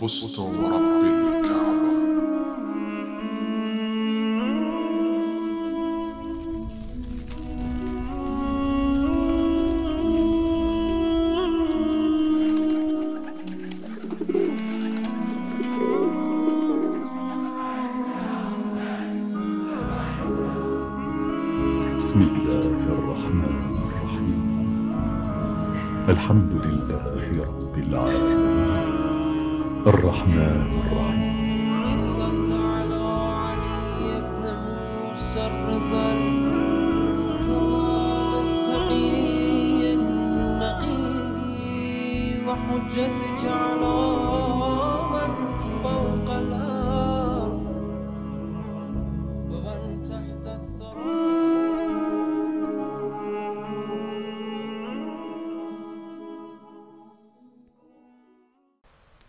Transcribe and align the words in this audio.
فزت 0.00 0.38
ورب 0.38 1.23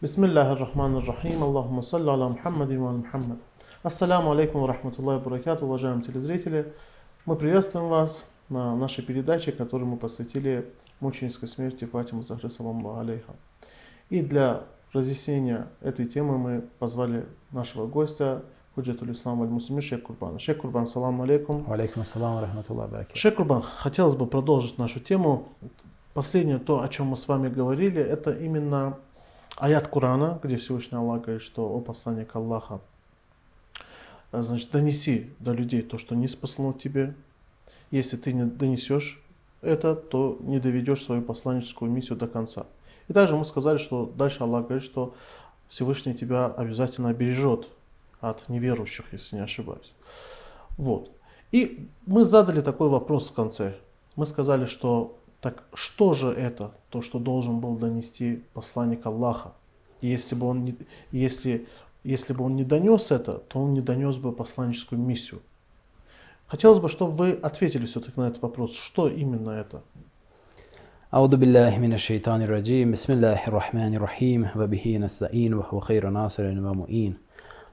Бисмиллахир-Рахманир-Рахим. 0.05 1.41
Аллахума 1.41 1.81
салли 1.81 2.09
аля 2.09 2.27
Мухаммадин 2.27 2.79
ва 2.79 2.89
аля 2.89 2.97
Мухаммад. 2.97 3.39
Ассаляму 3.81 4.33
алейкум 4.33 4.61
ва 4.61 4.67
рахматуллахи 4.67 5.23
баракату, 5.23 5.65
уважаемые 5.65 6.05
телезрители. 6.05 6.71
Мы 7.25 7.35
приветствуем 7.35 7.87
вас 7.87 8.23
на 8.49 8.75
нашей 8.75 9.03
передаче, 9.03 9.51
которую 9.51 9.89
мы 9.89 9.97
посвятили 9.97 10.71
мученической 10.99 11.49
смерти 11.49 11.85
Фатимы 11.85 12.21
Захры 12.21 12.49
саламу 12.49 12.99
алейха. 12.99 13.33
И 14.11 14.21
для 14.21 14.61
разъяснения 14.93 15.69
этой 15.81 16.05
темы 16.05 16.37
мы 16.37 16.61
позвали 16.77 17.25
нашего 17.49 17.87
гостя, 17.87 18.43
Худжатуль 18.75 19.13
Ислам 19.13 19.41
аль 19.41 19.47
Муслими 19.47 19.81
Шейх 19.81 20.03
Курбана. 20.03 20.37
Шейх 20.37 20.59
Курбан, 20.59 20.85
салам 20.85 21.19
алейкум. 21.23 21.65
Алейкум 21.67 22.03
ассалам 22.03 22.39
рахматуллах 22.39 22.91
баракатух. 22.91 23.17
Шейх 23.17 23.33
Курбан, 23.33 23.63
хотелось 23.63 24.15
бы 24.15 24.27
продолжить 24.27 24.77
нашу 24.77 24.99
тему. 24.99 25.47
Последнее 26.13 26.59
то, 26.59 26.83
о 26.83 26.89
чем 26.89 27.07
мы 27.07 27.17
с 27.17 27.27
вами 27.27 27.49
говорили, 27.49 27.99
это 28.03 28.31
именно 28.31 28.99
аят 29.55 29.87
Курана, 29.87 30.39
где 30.43 30.57
Всевышний 30.57 30.97
Аллах 30.97 31.23
говорит, 31.23 31.41
что 31.41 31.65
о 31.67 31.79
посланник 31.79 32.35
Аллаха, 32.35 32.81
э, 34.31 34.41
значит, 34.43 34.71
донеси 34.71 35.29
до 35.39 35.53
людей 35.53 35.81
то, 35.81 35.97
что 35.97 36.15
не 36.15 36.27
спасло 36.27 36.73
тебе. 36.73 37.13
Если 37.91 38.17
ты 38.17 38.33
не 38.33 38.45
донесешь 38.45 39.21
это, 39.61 39.95
то 39.95 40.37
не 40.41 40.59
доведешь 40.59 41.03
свою 41.03 41.21
посланническую 41.21 41.89
миссию 41.89 42.17
до 42.17 42.27
конца. 42.27 42.65
И 43.07 43.13
также 43.13 43.37
мы 43.37 43.45
сказали, 43.45 43.77
что 43.77 44.11
дальше 44.15 44.43
Аллах 44.43 44.65
говорит, 44.65 44.83
что 44.83 45.15
Всевышний 45.69 46.13
тебя 46.13 46.47
обязательно 46.47 47.13
бережет 47.13 47.67
от 48.19 48.47
неверующих, 48.49 49.05
если 49.11 49.37
не 49.37 49.43
ошибаюсь. 49.43 49.93
Вот. 50.77 51.11
И 51.51 51.87
мы 52.05 52.25
задали 52.25 52.61
такой 52.61 52.89
вопрос 52.89 53.29
в 53.29 53.33
конце. 53.33 53.75
Мы 54.15 54.25
сказали, 54.25 54.65
что 54.65 55.17
так 55.44 55.64
что 55.74 56.12
же 56.12 56.28
это, 56.28 56.72
то, 56.90 57.02
что 57.02 57.18
должен 57.18 57.60
был 57.60 57.76
донести 57.76 58.42
посланник 58.52 59.06
Аллаха? 59.06 59.52
И 60.00 60.08
если 60.08 60.34
бы 60.34 60.46
он 60.46 60.64
не, 60.64 60.76
если, 61.12 61.66
если 62.04 62.32
бы 62.32 62.44
он 62.44 62.56
не 62.56 62.64
донес 62.64 63.10
это, 63.10 63.34
то 63.34 63.60
он 63.60 63.75
не 63.75 63.81
донес 63.81 64.16
бы 64.16 64.32
посланническую 64.32 65.00
миссию. 65.00 65.41
Хотелось 66.47 66.81
бы, 66.81 66.88
чтобы 66.88 67.12
вы 67.16 67.32
ответили 67.32 67.86
все-таки 67.86 68.19
на 68.20 68.28
этот 68.28 68.42
вопрос. 68.42 68.75
Что 68.75 69.08
именно 69.08 69.50
это? 69.50 69.82
أعوذ 71.14 71.36
بالله 71.36 71.78
من 71.78 71.92
الشيطان 71.92 72.42
الرجيم 72.42 72.92
بسم 72.92 73.12
الله 73.12 73.48
الرحمن 73.48 73.94
الرحيم 73.94 74.48
وبه 74.56 74.98
نستعين 74.98 75.54
وهو 75.54 75.81
خير 75.81 76.08
ناصر 76.08 76.44
ومؤين 76.44 77.14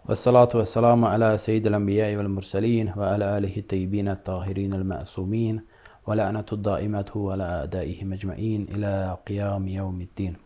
والصلاة 0.09 0.49
والسلام 0.55 1.05
على 1.05 1.37
سيد 1.37 1.67
الأنبياء 1.67 2.15
والمرسلين 2.15 2.93
وعلى 2.97 3.37
آله 3.37 3.57
الطيبين 3.57 4.07
الطاهرين 4.07 4.73
المأسومين 4.73 5.61
ولعنة 6.07 6.45
الدائمة 6.51 7.11
على 7.15 7.43
أعدائهم 7.43 8.13
أجمعين 8.13 8.67
إلى 8.71 9.17
قيام 9.27 9.67
يوم 9.67 10.01
الدين 10.01 10.37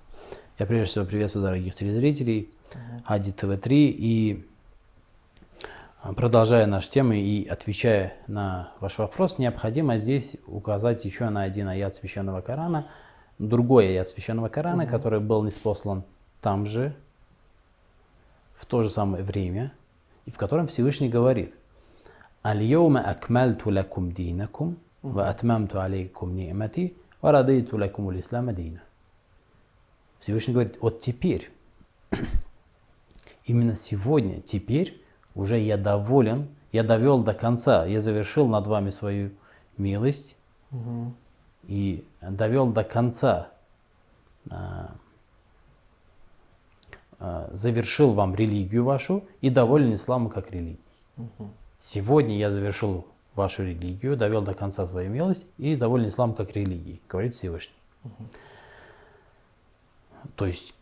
Я 0.59 0.65
прежде 0.67 0.91
всего 0.91 1.05
приветствую 1.05 1.45
дорогих 1.45 1.73
телезрителей 1.73 2.49
Хади 3.05 3.31
ТВ-3 3.31 3.69
и 3.69 4.45
а, 6.03 6.13
продолжая 6.13 6.65
нашу 6.65 6.91
тему 6.91 7.13
и 7.13 7.47
отвечая 7.47 8.13
на 8.27 8.71
ваш 8.79 8.97
вопрос, 8.97 9.37
необходимо 9.37 9.97
здесь 9.97 10.35
указать 10.47 11.05
еще 11.05 11.29
на 11.29 11.43
один 11.43 11.67
аят 11.67 11.95
Священного 11.95 12.41
Корана, 12.41 12.87
другой 13.39 13.89
аят 13.89 14.09
Священного 14.09 14.49
Корана, 14.49 14.87
который 14.87 15.19
был 15.19 15.43
неспослан 15.43 16.03
там 16.41 16.65
же, 16.65 16.95
в 18.55 18.65
то 18.65 18.83
же 18.83 18.89
самое 18.89 19.23
время, 19.23 19.73
и 20.25 20.31
в 20.31 20.37
котором 20.37 20.67
Всевышний 20.67 21.09
говорит 21.09 21.55
«Аль-йома 22.43 23.01
акмальту 23.01 23.69
лакум 23.71 24.11
динакум, 24.11 24.77
алейкум 25.82 26.34
ни'мати, 26.34 26.96
ва 27.22 27.32
радейту 27.32 27.78
лакум 27.78 28.18
ислама 28.18 28.52
дина». 28.52 28.82
Всевышний 30.18 30.54
говорит, 30.54 30.78
вот 30.80 31.00
теперь, 31.00 31.50
именно 33.44 33.74
сегодня, 33.74 34.40
теперь 34.40 35.02
уже 35.34 35.58
я 35.58 35.76
доволен, 35.76 36.48
я 36.72 36.82
довел 36.82 37.22
до 37.22 37.34
конца, 37.34 37.84
я 37.86 38.00
завершил 38.00 38.46
над 38.48 38.66
вами 38.66 38.90
свою 38.90 39.30
милость 39.76 40.36
и 41.64 42.04
довел 42.20 42.66
до 42.68 42.84
конца, 42.84 43.48
а, 44.50 44.94
а, 47.18 47.50
завершил 47.52 48.12
вам 48.12 48.34
религию 48.34 48.84
вашу 48.84 49.24
и 49.40 49.50
доволен 49.50 49.94
исламу 49.94 50.28
как 50.28 50.50
религией. 50.50 50.80
Сегодня 51.78 52.36
я 52.36 52.50
завершил 52.50 53.06
вашу 53.36 53.62
религию, 53.64 54.16
довел 54.16 54.42
до 54.42 54.54
конца 54.54 54.86
свою 54.86 55.10
милость 55.10 55.46
и 55.58 55.76
доволен 55.76 56.08
исламу 56.08 56.34
как 56.34 56.52
религией, 56.54 57.00
говорит 57.08 57.34
Всевышний. 57.34 57.74
То 60.36 60.46
есть, 60.46 60.74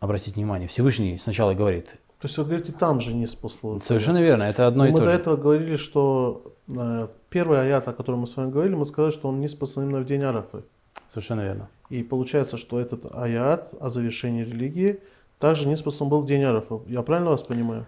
обратите 0.00 0.34
внимание, 0.34 0.68
Всевышний 0.68 1.18
сначала 1.18 1.54
говорит, 1.54 1.96
То 2.20 2.26
есть 2.26 2.38
вы 2.38 2.44
говорите, 2.44 2.72
там 2.72 3.00
же 3.00 3.12
не 3.14 3.26
спасло. 3.26 3.78
совершенно 3.80 4.22
верно, 4.22 4.44
это 4.44 4.66
одно 4.66 4.86
и 4.86 4.90
мы 4.90 4.98
то 4.98 5.04
до 5.04 5.10
же. 5.12 5.18
этого 5.18 5.36
говорили, 5.36 5.76
что 5.76 6.52
э, 6.68 7.08
первый 7.30 7.60
аят, 7.60 7.86
о 7.88 7.92
котором 7.92 8.20
мы 8.20 8.26
с 8.26 8.36
вами 8.36 8.50
говорили, 8.50 8.74
мы 8.74 8.84
сказали, 8.84 9.12
что 9.12 9.28
он 9.28 9.40
не 9.40 9.48
спаслан 9.48 9.86
именно 9.86 10.00
в 10.00 10.04
день 10.04 10.22
Арафы. 10.22 10.62
Совершенно 11.06 11.42
верно. 11.42 11.68
И 11.88 12.02
получается, 12.02 12.56
что 12.56 12.80
этот 12.80 13.06
аят 13.14 13.72
о 13.78 13.90
завершении 13.90 14.42
религии 14.42 15.00
также 15.38 15.68
не 15.68 15.76
спаслан 15.76 16.08
был 16.08 16.20
в 16.20 16.26
день 16.26 16.42
Арафа. 16.42 16.80
Я 16.86 17.02
правильно 17.02 17.30
вас 17.30 17.42
понимаю? 17.42 17.86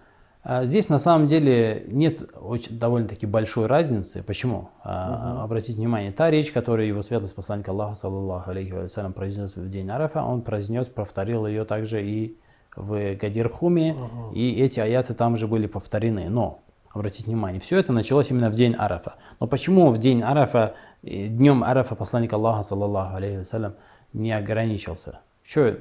А 0.50 0.64
Здесь 0.64 0.88
на 0.88 0.98
самом 0.98 1.26
деле 1.26 1.84
нет 1.88 2.22
очень, 2.41 2.78
довольно-таки 2.78 3.26
большой 3.26 3.66
разницы. 3.66 4.22
Почему? 4.22 4.70
А, 4.82 5.42
Обратите 5.44 5.76
внимание, 5.76 6.10
та 6.10 6.31
речь, 6.31 6.50
которую 6.53 6.88
его 6.88 7.03
светлость 7.03 7.34
посланник 7.34 7.69
Аллаха, 7.69 7.94
саллаллаху 7.94 8.50
алейхи 8.50 8.72
вассалям, 8.72 9.12
произнес 9.12 9.56
в 9.56 9.69
день 9.69 9.91
Арафа, 9.91 10.22
он 10.22 10.41
произнес, 10.41 10.86
повторил 10.86 11.47
ее 11.47 11.66
также 11.66 12.03
и 12.03 12.38
в 12.75 13.14
Гадирхуме, 13.16 13.94
и 14.32 14.59
эти 14.62 14.81
аяты 14.81 15.12
там 15.12 15.36
же 15.36 15.47
были 15.47 15.66
повторены. 15.66 16.31
Но, 16.31 16.60
обратите 16.94 17.26
внимание, 17.26 17.60
все 17.60 17.76
это 17.76 17.92
началось 17.92 18.30
именно 18.30 18.48
в 18.48 18.54
день 18.54 18.72
Арафа. 18.72 19.16
Но 19.41 19.48
почему 19.48 19.91
в 19.91 19.98
день 19.98 20.22
Арафа, 20.22 20.72
э, 21.03 21.26
днем 21.26 21.62
Арафа 21.62 21.94
посланник 21.94 22.33
Аллаха, 22.33 22.62
саллаллаху 22.62 23.16
алейхи 23.16 23.36
вассалям, 23.41 23.74
не 24.15 24.33
ограничился? 24.33 25.21
Чё- 25.44 25.77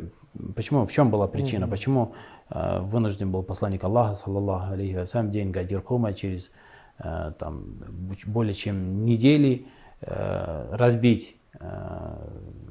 почему, 0.55 0.85
в 0.85 0.91
чем 0.91 1.11
была 1.11 1.27
причина? 1.27 1.67
Почему 1.67 2.13
э, 2.49 2.79
вынужден 2.81 3.31
был 3.31 3.43
посланник 3.43 3.83
Аллаха, 3.83 4.15
саллаллаху 4.15 4.73
алейхи 4.73 4.95
вассалям, 4.95 5.29
день 5.29 5.51
Гадирхума 5.51 6.13
через 6.13 6.51
э, 6.99 7.33
там, 7.37 7.75
более 8.25 8.53
чем 8.53 9.05
недели 9.05 9.67
э, 10.01 10.69
разбить 10.71 11.37
э, 11.59 11.67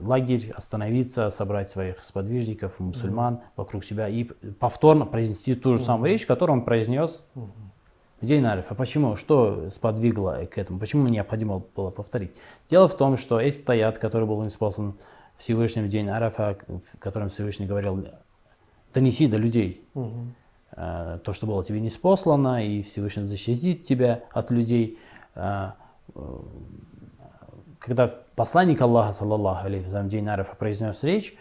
лагерь, 0.01 0.51
остановиться, 0.55 1.31
собрать 1.31 1.71
своих 1.71 2.03
сподвижников, 2.03 2.81
мусульман 2.81 3.41
вокруг 3.57 3.85
себя 3.85 4.09
и 4.09 4.25
повторно 4.25 5.07
произнести 5.07 5.55
ту 5.55 5.79
же 5.79 5.85
самую 5.85 6.11
речь, 6.11 6.27
которую 6.27 6.59
он 6.61 6.65
произнес 6.65 7.23
в 8.21 8.27
день 8.27 8.45
Арифа. 8.47 8.75
Почему? 8.75 9.17
Что 9.17 9.69
сподвигло 9.71 10.47
к 10.51 10.59
этому? 10.59 10.79
Почему 10.79 11.07
необходимо 11.09 11.63
было 11.75 11.91
повторить? 11.91 12.33
Дело 12.71 12.89
в 12.89 12.97
том, 12.97 13.17
что 13.17 13.41
этот 13.41 13.69
аят, 13.69 13.99
который 13.99 14.27
был 14.27 14.43
неспослан 14.43 14.95
Всевышним 15.39 15.85
в 15.85 15.89
день 15.89 16.09
Арафа, 16.09 16.57
в 16.67 16.99
котором 16.99 17.29
Всевышний 17.29 17.67
говорил, 17.67 18.07
донеси 18.95 19.27
до 19.27 19.37
людей 19.37 19.87
э, 20.73 21.19
то, 21.23 21.33
что 21.33 21.47
было 21.47 21.65
тебе 21.65 21.81
неспослано, 21.81 22.65
и 22.65 22.83
Всевышний 22.83 23.25
защитит 23.25 23.83
тебя 23.83 24.25
от 24.33 24.51
людей. 24.51 24.99
Э, 25.35 25.73
э, 26.15 26.21
когда 27.79 28.13
посланник 28.35 28.81
Аллаха, 28.81 29.13
саллаллаху 29.13 29.67
алейхи 29.67 29.85
вассалям, 29.85 30.09
день 30.09 30.29
Арафа 30.29 30.57
произнес 30.57 31.03
речь, 31.03 31.37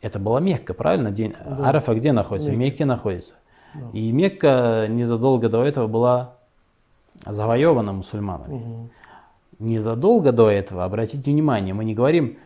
это 0.00 0.18
была 0.18 0.40
Мекка, 0.40 0.74
правильно? 0.74 1.10
День 1.10 1.34
Да. 1.44 1.68
Арафа 1.68 1.94
где 1.94 2.12
находится? 2.12 2.50
В 2.50 2.56
Мекке. 2.56 2.84
Находится. 2.84 3.34
Да. 3.74 3.80
И 3.92 4.12
Мекка 4.12 4.86
незадолго 4.88 5.48
до 5.48 5.64
этого 5.64 5.86
была 5.86 6.34
завоевана 7.24 7.92
мусульманами. 7.92 8.54
Мгм. 8.54 8.90
Незадолго 9.58 10.32
до 10.32 10.50
этого, 10.50 10.84
обратите 10.84 11.30
внимание, 11.30 11.72
мы 11.72 11.84
не 11.84 11.94
говорим 11.94 12.38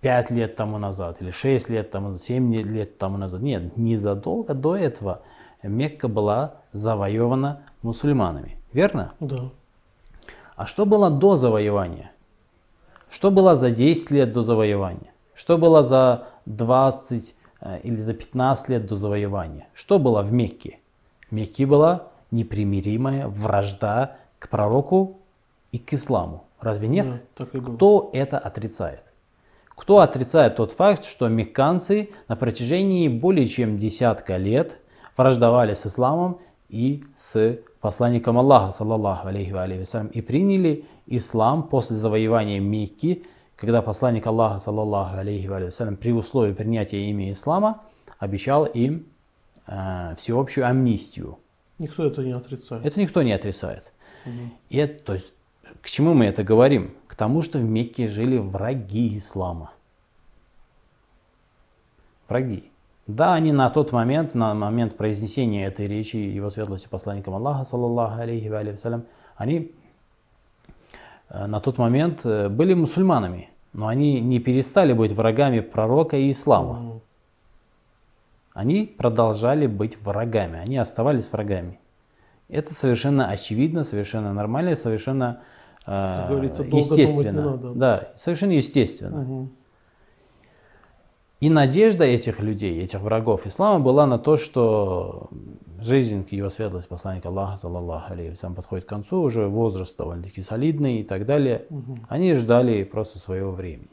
5 0.00 0.30
лет 0.30 0.56
тому 0.56 0.78
назад 0.78 1.20
или 1.20 1.30
6 1.30 1.68
лет 1.70 1.90
тому, 1.90 2.18
7 2.18 2.54
лет 2.54 2.98
тому 2.98 3.16
назад. 3.16 3.42
Нет, 3.42 3.76
незадолго 3.76 4.54
до 4.54 4.76
этого 4.76 5.22
Мекка 5.62 6.08
была 6.08 6.54
завоевана 6.72 7.62
мусульманами. 7.82 8.58
Верно? 8.72 9.14
Да. 9.20 9.50
А 10.56 10.66
что 10.66 10.86
было 10.86 11.10
до 11.10 11.36
завоевания? 11.36 12.12
Что 13.10 13.30
было 13.30 13.56
за 13.56 13.70
10 13.70 14.10
лет 14.10 14.32
до 14.32 14.42
завоевания? 14.42 15.12
Что 15.34 15.56
было 15.56 15.82
за 15.82 16.28
20 16.46 17.34
э, 17.60 17.80
или 17.82 17.96
за 17.96 18.14
15 18.14 18.68
лет 18.68 18.86
до 18.86 18.96
завоевания? 18.96 19.68
Что 19.72 19.98
было 19.98 20.22
в 20.22 20.32
Мекке? 20.32 20.78
В 21.28 21.32
Мекке 21.32 21.66
была 21.66 22.08
непримиримая 22.30 23.28
вражда 23.28 24.16
к 24.38 24.48
пророку 24.48 25.18
и 25.72 25.78
к 25.78 25.94
исламу. 25.94 26.44
Разве 26.60 26.88
нет? 26.88 27.06
Да, 27.06 27.44
так 27.44 27.54
и 27.54 27.60
было. 27.60 27.76
Кто 27.76 28.10
это 28.12 28.38
отрицает? 28.38 29.02
Кто 29.78 30.00
отрицает 30.00 30.56
тот 30.56 30.72
факт, 30.72 31.04
что 31.04 31.28
мекканцы 31.28 32.10
на 32.26 32.34
протяжении 32.34 33.06
более 33.06 33.46
чем 33.46 33.78
десятка 33.78 34.36
лет 34.36 34.80
враждовали 35.16 35.72
с 35.72 35.86
исламом 35.86 36.40
и 36.68 37.04
с 37.16 37.60
посланником 37.80 38.38
Аллаха, 38.38 38.72
саллаллаху 38.72 39.28
алейхи 39.28 39.52
ва 39.52 39.62
алейхи 39.62 39.80
вассалям, 39.80 40.08
и 40.08 40.20
приняли 40.20 40.84
ислам 41.06 41.62
после 41.62 41.96
завоевания 41.96 42.60
Мекки, 42.60 43.24
когда 43.56 43.80
посланник 43.80 44.26
Аллаха, 44.26 44.58
саллаллаху 44.58 45.16
алейхи 45.16 45.46
ва 45.46 45.56
алейхи 45.56 45.70
вассалям, 45.70 45.96
при 45.96 46.12
условии 46.12 46.52
принятия 46.52 47.08
ими 47.08 47.32
ислама 47.32 47.82
обещал 48.18 48.66
им 48.66 49.06
э, 49.68 50.14
всеобщую 50.18 50.66
амнистию. 50.66 51.38
Никто 51.78 52.04
это 52.04 52.22
не 52.22 52.32
отрицает. 52.32 52.84
Это 52.84 52.98
никто 52.98 53.22
не 53.22 53.32
отрицает. 53.32 53.92
Мгм. 54.24 54.52
И 54.70 54.76
это, 54.76 55.04
то 55.04 55.12
есть, 55.14 55.32
к 55.80 55.88
чему 55.88 56.14
мы 56.14 56.24
это 56.24 56.42
говорим? 56.42 56.94
Тому, 57.18 57.42
что 57.42 57.58
в 57.58 57.64
Мекке 57.64 58.06
жили 58.06 58.38
враги 58.38 59.16
ислама. 59.16 59.72
Враги. 62.28 62.70
Да, 63.08 63.34
они 63.34 63.50
на 63.50 63.68
тот 63.70 63.90
момент, 63.90 64.36
на 64.36 64.54
момент 64.54 64.96
произнесения 64.96 65.66
этой 65.66 65.86
речи 65.86 66.14
его 66.14 66.48
светлости 66.48 66.86
посланником 66.86 67.34
Аллаха, 67.34 67.64
саллаллаху 67.64 68.20
алейхи 68.20 68.46
ва 68.46 68.62
вассалям, 68.62 69.04
они 69.36 69.72
э, 71.28 71.46
на 71.46 71.58
тот 71.58 71.76
момент 71.76 72.20
э, 72.24 72.48
были 72.48 72.74
мусульманами, 72.74 73.50
но 73.72 73.88
они 73.88 74.20
не 74.20 74.38
перестали 74.38 74.92
быть 74.92 75.10
врагами 75.10 75.58
пророка 75.58 76.16
и 76.16 76.30
ислама. 76.30 77.00
Они 78.52 78.84
продолжали 78.86 79.66
быть 79.66 80.00
врагами, 80.00 80.60
они 80.60 80.76
оставались 80.76 81.32
врагами. 81.32 81.80
Это 82.48 82.72
совершенно 82.74 83.28
очевидно, 83.28 83.82
совершенно 83.82 84.32
нормально, 84.32 84.76
совершенно 84.76 85.40
э, 85.40 85.57
Как 85.88 86.28
говорится, 86.28 86.64
долго 86.64 86.86
думать 86.86 86.90
не 86.90 87.02
естественно. 87.02 87.42
надо. 87.42 87.70
Да, 87.74 88.08
совершенно 88.16 88.52
естественно. 88.52 89.18
Мгм. 89.18 89.50
И 91.40 91.50
надежда 91.50 92.04
этих 92.04 92.40
людей, 92.40 92.82
этих 92.82 93.00
врагов 93.00 93.46
ислама 93.46 93.78
была 93.82 94.06
на 94.06 94.18
то, 94.18 94.36
что 94.36 95.30
жизнь 95.80 96.24
к 96.24 96.32
его 96.32 96.50
светлости 96.50 96.88
посланника 96.88 97.28
Аллаха, 97.28 97.56
саллаллаху 97.56 98.12
алейхи 98.12 98.30
вассалям, 98.32 98.54
подходит 98.54 98.84
к 98.84 98.88
концу, 98.88 99.22
уже 99.22 99.46
возраст 99.46 99.96
довольно-таки 99.96 100.42
солидный 100.42 100.98
и 100.98 101.04
так 101.04 101.24
далее. 101.24 101.64
Мгм. 101.70 102.06
Они 102.08 102.34
ждали 102.34 102.82
просто 102.84 103.18
своего 103.18 103.52
времени. 103.52 103.88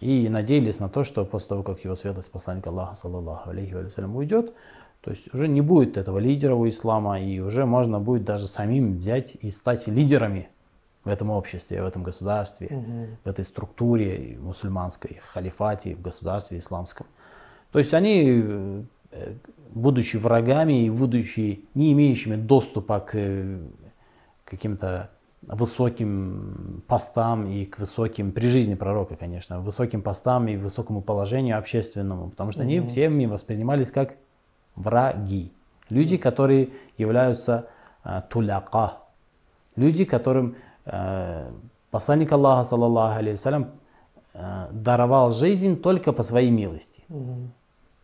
И 0.00 0.28
надеялись 0.28 0.78
на 0.78 0.88
то, 0.88 1.04
что 1.04 1.24
после 1.24 1.48
того, 1.48 1.62
как 1.62 1.84
его 1.84 1.94
светлость 1.94 2.30
посланник 2.30 2.66
Аллаха, 2.66 2.96
саллаллаху 2.96 3.50
алейхи 3.50 3.72
вассалям, 3.72 4.14
уйдет, 4.14 4.52
то 5.00 5.10
есть 5.10 5.32
уже 5.34 5.48
не 5.48 5.60
будет 5.62 5.96
этого 5.96 6.18
лидера 6.18 6.54
у 6.54 6.68
ислама, 6.68 7.20
и 7.20 7.40
уже 7.40 7.64
можно 7.64 8.00
будет 8.00 8.24
даже 8.24 8.46
самим 8.46 8.98
взять 8.98 9.34
и 9.40 9.50
стать 9.50 9.88
лидерами 9.88 10.48
в 11.04 11.08
этом 11.08 11.30
обществе, 11.30 11.82
в 11.82 11.86
этом 11.86 12.02
государстве, 12.02 12.68
Мгм. 12.70 13.16
в 13.24 13.28
этой 13.28 13.44
структуре 13.44 14.36
мусульманской, 14.38 15.18
халифате, 15.22 15.94
в 15.94 16.02
государстве 16.02 16.58
исламском. 16.58 17.06
То 17.72 17.78
есть 17.78 17.94
они, 17.94 18.42
э, 19.12 19.34
будучи 19.70 20.18
врагами 20.18 20.84
и 20.84 20.90
будучи 20.90 21.64
не 21.74 21.92
имеющими 21.92 22.36
доступа 22.36 23.00
к 23.00 23.14
э, 23.14 23.58
каким-то 24.44 25.10
высоким 25.42 26.82
постам 26.86 27.46
и 27.46 27.64
к 27.64 27.78
высоким, 27.78 28.32
при 28.32 28.48
жизни 28.48 28.74
пророка, 28.74 29.16
конечно, 29.16 29.60
высоким 29.60 30.02
постам 30.02 30.48
и 30.48 30.56
высокому 30.56 31.00
положению 31.00 31.56
общественному, 31.56 32.28
потому 32.28 32.50
что 32.52 32.62
они 32.62 32.80
Мгм. 32.80 32.88
всеми 32.88 33.24
воспринимались 33.24 33.90
как 33.90 34.16
враги. 34.76 35.52
Люди, 35.88 36.16
которые 36.16 36.68
являются 36.98 37.68
э, 38.04 38.22
туляка, 38.30 38.98
люди, 39.76 40.04
которым 40.04 40.54
э, 40.84 41.50
посланник 41.90 42.32
Аллаха, 42.32 42.64
саллаллаху 42.64 43.18
алейхи 43.18 43.66
э, 44.34 44.68
даровал 44.72 45.30
жизнь 45.32 45.80
только 45.80 46.12
по 46.12 46.22
своей 46.22 46.50
милости, 46.50 47.02
Мгм. 47.08 47.50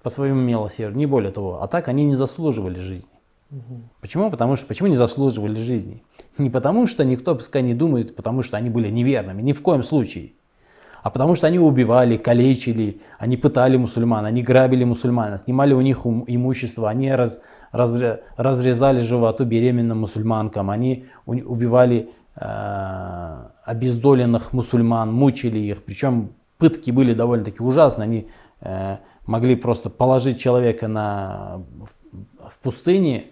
по 0.02 0.10
своему 0.10 0.40
милосердию, 0.40 0.98
не 0.98 1.06
более 1.06 1.30
того. 1.32 1.62
А 1.62 1.68
так 1.68 1.88
они 1.88 2.04
не 2.04 2.16
заслуживали 2.16 2.78
жизни. 2.78 3.10
Мгм. 3.50 3.88
Почему? 4.00 4.30
Потому 4.30 4.56
что 4.56 4.66
почему 4.66 4.88
не 4.88 4.96
заслуживали 4.96 5.54
жизни? 5.54 6.02
Не 6.38 6.50
потому, 6.50 6.86
что 6.88 7.04
никто 7.04 7.34
пускай 7.34 7.62
не 7.62 7.74
думает, 7.74 8.16
потому 8.16 8.42
что 8.42 8.56
они 8.56 8.70
были 8.70 8.90
неверными, 8.90 9.40
ни 9.42 9.52
в 9.52 9.62
коем 9.62 9.82
случае. 9.84 10.32
А 11.06 11.10
потому 11.10 11.36
что 11.36 11.46
они 11.46 11.60
убивали, 11.60 12.16
калечили, 12.16 13.00
они 13.16 13.36
пытали 13.36 13.76
мусульман, 13.76 14.24
они 14.24 14.42
грабили 14.42 14.82
мусульман, 14.82 15.34
отнимали 15.34 15.72
у 15.72 15.80
них 15.80 16.04
имущество, 16.04 16.90
они 16.90 17.12
раз- 17.12 17.38
разре- 17.72 18.22
разрезали 18.36 18.98
животу 18.98 19.44
беременным 19.44 20.00
мусульманкам, 20.00 20.68
они 20.68 21.04
убивали 21.24 22.10
э, 22.34 23.36
обездоленных 23.64 24.52
мусульман, 24.52 25.12
мучили 25.12 25.60
их. 25.60 25.84
Причем 25.84 26.30
пытки 26.58 26.90
были 26.90 27.14
довольно-таки 27.14 27.62
ужасные. 27.62 28.04
Они 28.04 28.28
э, 28.62 28.96
могли 29.26 29.54
просто 29.54 29.90
положить 29.90 30.40
человека 30.40 30.88
на, 30.88 31.62
в, 32.10 32.50
в 32.50 32.58
пустыне 32.58 33.26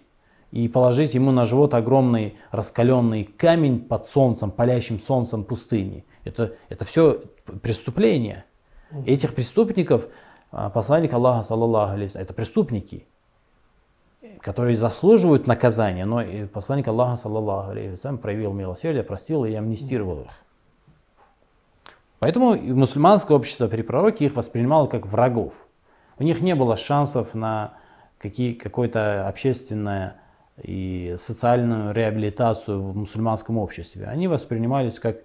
и 0.52 0.68
положить 0.68 1.14
ему 1.14 1.32
на 1.32 1.44
живот 1.44 1.74
огромный 1.74 2.36
раскаленный 2.52 3.24
камень 3.24 3.80
под 3.80 4.06
солнцем, 4.06 4.52
палящим 4.52 5.00
солнцем 5.00 5.42
пустыни. 5.42 6.04
Это, 6.24 6.54
это 6.68 6.84
все 6.84 7.22
преступления. 7.62 8.44
Этих 9.06 9.34
преступников 9.34 10.08
а, 10.50 10.70
посланник 10.70 11.12
Аллаха, 11.12 11.42
саллаллаху 11.42 11.94
алейхи 11.94 12.16
это 12.16 12.32
преступники, 12.32 13.06
которые 14.40 14.76
заслуживают 14.76 15.46
наказания, 15.46 16.04
но 16.04 16.22
и 16.22 16.46
посланник 16.46 16.86
Аллаха, 16.88 17.16
саллаллаху 17.16 17.70
алейхи 17.70 17.90
вассалям, 17.90 18.18
проявил 18.18 18.52
милосердие, 18.52 19.02
простил 19.02 19.44
и 19.44 19.52
амнистировал 19.52 20.22
их. 20.22 20.30
Поэтому 22.20 22.56
мусульманское 22.56 23.36
общество 23.36 23.66
при 23.66 23.82
пророке 23.82 24.26
их 24.26 24.36
воспринимало 24.36 24.86
как 24.86 25.06
врагов. 25.06 25.66
У 26.18 26.22
них 26.22 26.40
не 26.40 26.54
было 26.54 26.76
шансов 26.76 27.34
на 27.34 27.74
какие, 28.18 28.54
какое-то 28.54 29.26
общественное 29.28 30.16
и 30.62 31.16
социальную 31.18 31.92
реабилитацию 31.92 32.80
в 32.80 32.96
мусульманском 32.96 33.58
обществе. 33.58 34.06
Они 34.06 34.28
воспринимались 34.28 35.00
как, 35.00 35.18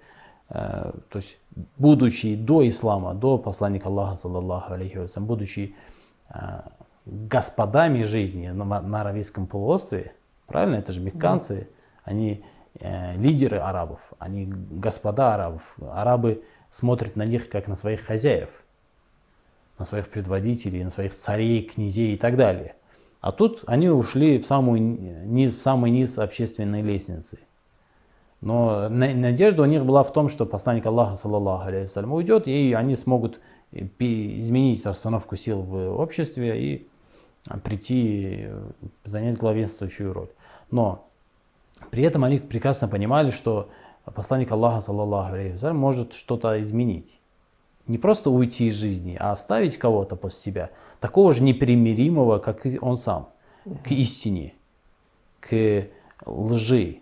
то 0.50 1.02
есть, 1.14 1.38
будучи 1.78 2.36
до 2.36 2.68
ислама, 2.68 3.14
до 3.14 3.38
посланника 3.38 3.88
Аллаха, 3.88 4.16
саллаллаху 4.16 4.74
алейхи 4.74 4.98
вассалям, 4.98 5.28
будучи 5.28 5.76
э, 6.30 6.62
господами 7.06 8.02
жизни 8.04 8.48
на, 8.50 8.82
на 8.82 9.02
Аравийском 9.02 9.46
полуострове, 9.46 10.14
правильно, 10.48 10.78
это 10.78 10.92
же 10.92 11.02
мекканцы, 11.02 11.70
они 12.04 12.44
э, 12.80 13.16
лидеры 13.18 13.58
арабов, 13.58 14.00
они 14.18 14.46
господа 14.48 15.36
арабов. 15.36 15.76
Арабы 15.92 16.44
смотрят 16.72 17.16
на 17.16 17.26
них 17.26 17.50
как 17.50 17.68
на 17.68 17.76
своих 17.76 18.02
хозяев, 18.02 18.50
на 19.78 19.86
своих 19.86 20.10
предводителей, 20.10 20.84
на 20.84 20.90
своих 20.90 21.14
царей, 21.14 21.64
князей 21.64 22.16
и 22.16 22.18
так 22.18 22.38
далее. 22.38 22.76
А 23.22 23.32
тут 23.32 23.64
они 23.68 23.90
ушли 23.90 24.40
в, 24.40 24.46
самую 24.46 24.82
низ, 24.82 25.56
в 25.56 25.62
самый 25.62 25.92
низ 25.92 26.18
общественной 26.18 26.82
лестницы. 26.82 27.38
Но 28.42 28.88
на- 28.90 29.14
надежда 29.14 29.64
у 29.64 29.66
них 29.66 29.86
была 29.86 30.04
в 30.04 30.14
том, 30.14 30.30
что 30.30 30.46
посланник 30.46 30.86
Аллаха, 30.86 31.16
саллаллаху 31.16 31.68
алейхи 31.68 32.00
уйдет, 32.06 32.48
и 32.48 32.74
они 32.74 32.96
смогут 32.96 33.40
изменить 33.72 34.86
расстановку 34.86 35.36
сил 35.36 35.62
в 35.62 36.00
обществе 36.00 36.62
и 36.62 36.88
а, 37.48 37.58
прийти, 37.58 38.46
э, 38.48 38.62
занять 39.06 39.38
главенствующую 39.38 40.14
роль. 40.14 40.30
Но 40.72 41.08
при 41.92 42.04
этом 42.04 42.24
они 42.24 42.40
прекрасно 42.40 42.88
понимали, 42.88 43.32
что 43.32 43.70
посланник 44.06 44.52
Аллаха, 44.52 44.82
саллаллаху 44.82 45.34
алейхи 45.34 45.72
может 45.72 46.14
что-то 46.14 46.62
изменить. 46.62 47.20
Не 47.88 47.98
просто 47.98 48.30
уйти 48.30 48.68
из 48.68 48.76
жизни, 48.76 49.18
а 49.20 49.32
оставить 49.32 49.78
кого-то 49.78 50.16
после 50.16 50.40
себя, 50.40 50.70
такого 51.00 51.32
же 51.34 51.42
непримиримого, 51.42 52.40
как 52.40 52.66
и 52.66 52.78
он 52.80 52.98
сам, 52.98 53.30
к 53.84 53.92
истине, 53.92 54.54
к 55.40 55.88
лжи. 56.26 57.02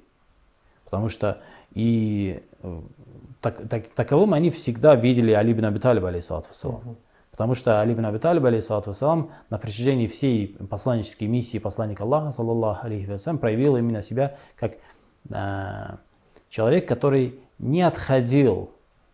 Потому 0.89 1.09
что 1.09 1.41
и 1.73 2.41
э, 2.63 2.81
так- 3.41 3.67
так- 3.67 3.89
таковым 3.89 4.33
они 4.33 4.49
всегда 4.49 4.95
видели 4.95 5.31
Али 5.31 5.53
бин 5.53 5.65
Аби 5.65 5.79
Талиба, 5.79 6.07
алейхиссалату 6.07 6.49
вассалам. 6.49 6.95
Потому 7.31 7.55
что 7.55 7.81
Али 7.81 7.93
бин 7.93 8.05
Аби 8.05 8.17
Талиб, 8.19 8.45
алейхиссалату 8.45 8.91
вассалам, 8.91 9.31
на 9.49 9.57
протяжении 9.57 10.07
всей 10.07 10.47
посланнической 10.69 11.27
миссии 11.27 11.57
посланника 11.59 12.03
Аллаха, 12.03 12.31
саллаллаху 12.31 12.85
алейхи 12.87 13.09
вассалам, 13.09 13.37
проявил 13.37 13.75
именно 13.75 14.01
себя 14.01 14.37
как 14.55 14.75
э, 15.29 15.97
человек, 16.49 16.87
который 16.87 17.39
не 17.59 17.81
отходил 17.81 18.71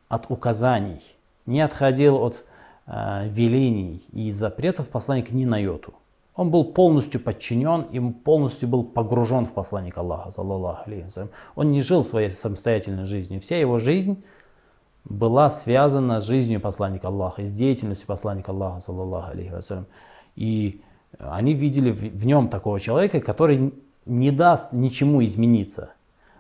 от 0.10 0.30
указаний, 0.30 1.02
не 1.48 1.62
отходил 1.62 2.18
от 2.18 2.46
э, 2.86 3.28
велений 3.30 4.06
и 4.12 4.32
запретов 4.32 4.90
посланника 4.90 5.34
ни 5.34 5.46
на 5.46 5.58
йоту. 5.58 5.96
Он 6.36 6.50
был 6.50 6.66
полностью 6.66 7.22
подчинен, 7.22 7.84
им 7.92 8.14
полностью 8.14 8.68
был 8.68 8.84
погружен 8.84 9.46
в 9.46 9.54
посланника 9.54 10.02
Аллаха, 10.02 10.32
саллаллаху 10.32 10.90
алейхи. 10.90 11.08
Он 11.56 11.72
не 11.72 11.82
жил 11.82 12.04
своей 12.04 12.32
самостоятельной 12.32 13.06
жизнью. 13.06 13.40
Вся 13.40 13.60
его 13.60 13.78
жизнь 13.78 14.24
была 15.06 15.50
связана 15.50 16.20
с 16.20 16.26
жизнью 16.26 16.60
посланника 16.60 17.10
Аллаха, 17.10 17.46
с 17.46 17.54
деятельностью 17.54 18.08
посланника 18.08 18.52
Аллаха, 18.52 18.80
саллаллаху 18.80 19.32
алейхи. 19.32 19.86
И 20.36 20.82
они 21.20 21.54
видели 21.54 21.92
в, 21.92 22.26
нем 22.26 22.50
такого 22.50 22.80
человека, 22.80 23.20
который 23.20 23.74
не 24.06 24.32
даст 24.32 24.74
ничему 24.74 25.24
измениться. 25.24 25.92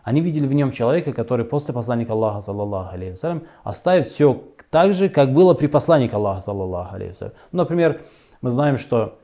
Они 0.02 0.22
видели 0.22 0.48
в 0.48 0.54
нем 0.54 0.72
человека, 0.72 1.14
который 1.14 1.46
после 1.46 1.74
посланника 1.74 2.14
Аллаха, 2.14 2.42
саллаллаху 2.42 2.96
алейхи 2.96 3.12
вассалям, 3.12 3.44
оставит 3.64 4.08
все 4.08 4.44
так 4.72 4.94
же, 4.94 5.08
как 5.08 5.34
было 5.34 5.54
при 5.54 5.68
посланнике 5.68 6.16
Аллаха, 6.16 6.42
саллаллаху 6.42 6.96
алейхи 6.96 7.12
вассалям. 7.12 7.34
Ну, 7.52 7.58
Например, 7.60 8.02
мы 8.42 8.50
знаем, 8.50 8.78
что 8.78 9.20
э, 9.20 9.23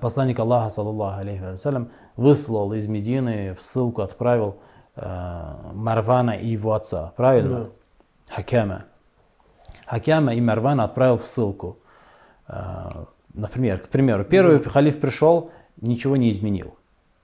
посланник 0.00 0.38
Аллаха, 0.38 0.70
саллаллаху 0.70 1.20
алейхи 1.20 1.42
вассалям, 1.42 1.90
выслал 2.16 2.72
из 2.72 2.86
Медины 2.86 3.54
в 3.54 3.62
ссылку, 3.62 4.02
отправил 4.02 4.56
э, 4.94 5.54
Марвана 5.72 6.32
и 6.32 6.46
его 6.46 6.72
отца. 6.72 7.12
Правильно? 7.16 7.58
Да. 7.58 8.34
Хакяма. 8.34 8.84
Хакяма 9.86 10.34
и 10.34 10.40
Марвана 10.40 10.84
отправил 10.84 11.18
в 11.18 11.24
ссылку. 11.24 11.78
Э, 12.48 13.06
Например, 13.36 13.78
к 13.78 13.88
примеру, 13.88 14.24
первый 14.24 14.62
халиф 14.64 14.98
пришел, 14.98 15.50
ничего 15.78 16.16
не 16.16 16.30
изменил. 16.30 16.74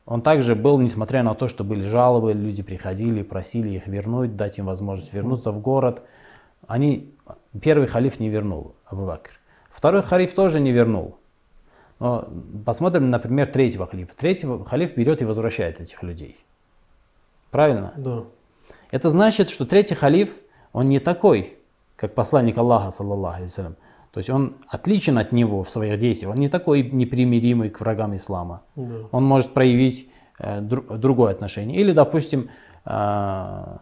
Он 0.04 0.20
также 0.20 0.54
был, 0.54 0.78
несмотря 0.78 1.22
на 1.22 1.34
то, 1.34 1.48
что 1.48 1.64
были 1.64 1.82
жалобы, 1.82 2.34
люди 2.34 2.62
приходили, 2.62 3.22
просили 3.22 3.70
их 3.70 3.86
вернуть, 3.86 4.36
дать 4.36 4.58
им 4.58 4.66
возможность 4.66 5.14
вернуться 5.14 5.52
в 5.52 5.60
город. 5.60 6.02
Они, 6.66 7.14
первый 7.62 7.88
халиф 7.88 8.20
не 8.20 8.28
вернул, 8.28 8.74
Абу 8.84 9.06
Бакр. 9.06 9.30
Второй 9.70 10.02
халиф 10.02 10.34
тоже 10.34 10.60
не 10.60 10.70
вернул. 10.70 11.16
Посмотрим, 12.66 13.10
например, 13.10 13.46
третьего 13.46 13.86
халифа. 13.86 14.16
Третьего 14.16 14.64
халиф 14.64 14.96
берет 14.96 15.22
и 15.22 15.24
возвращает 15.24 15.80
этих 15.80 16.02
людей. 16.02 16.36
Правильно? 17.50 17.92
Да. 17.96 18.24
Это 18.90 19.08
значит, 19.08 19.50
что 19.50 19.64
третий 19.66 19.94
халиф, 19.94 20.34
он 20.72 20.88
не 20.88 20.98
такой, 20.98 21.58
как 21.96 22.14
посланник 22.14 22.58
Аллаха, 22.58 22.90
саллаллаху 22.90 23.36
алейхи. 23.36 23.74
То 24.10 24.18
есть 24.18 24.30
он 24.30 24.56
отличен 24.66 25.16
от 25.16 25.32
него 25.32 25.62
в 25.62 25.70
своих 25.70 25.98
действиях. 25.98 26.32
Он 26.32 26.40
не 26.40 26.48
такой 26.48 26.82
непримиримый 26.82 27.70
к 27.70 27.80
врагам 27.80 28.16
ислама. 28.16 28.62
Да. 28.74 29.06
Он 29.12 29.24
может 29.24 29.54
проявить 29.54 30.10
э, 30.38 30.60
дру- 30.60 30.98
другое 30.98 31.32
отношение. 31.32 31.78
Или, 31.78 31.92
допустим, 31.92 32.50
э, 32.84 33.76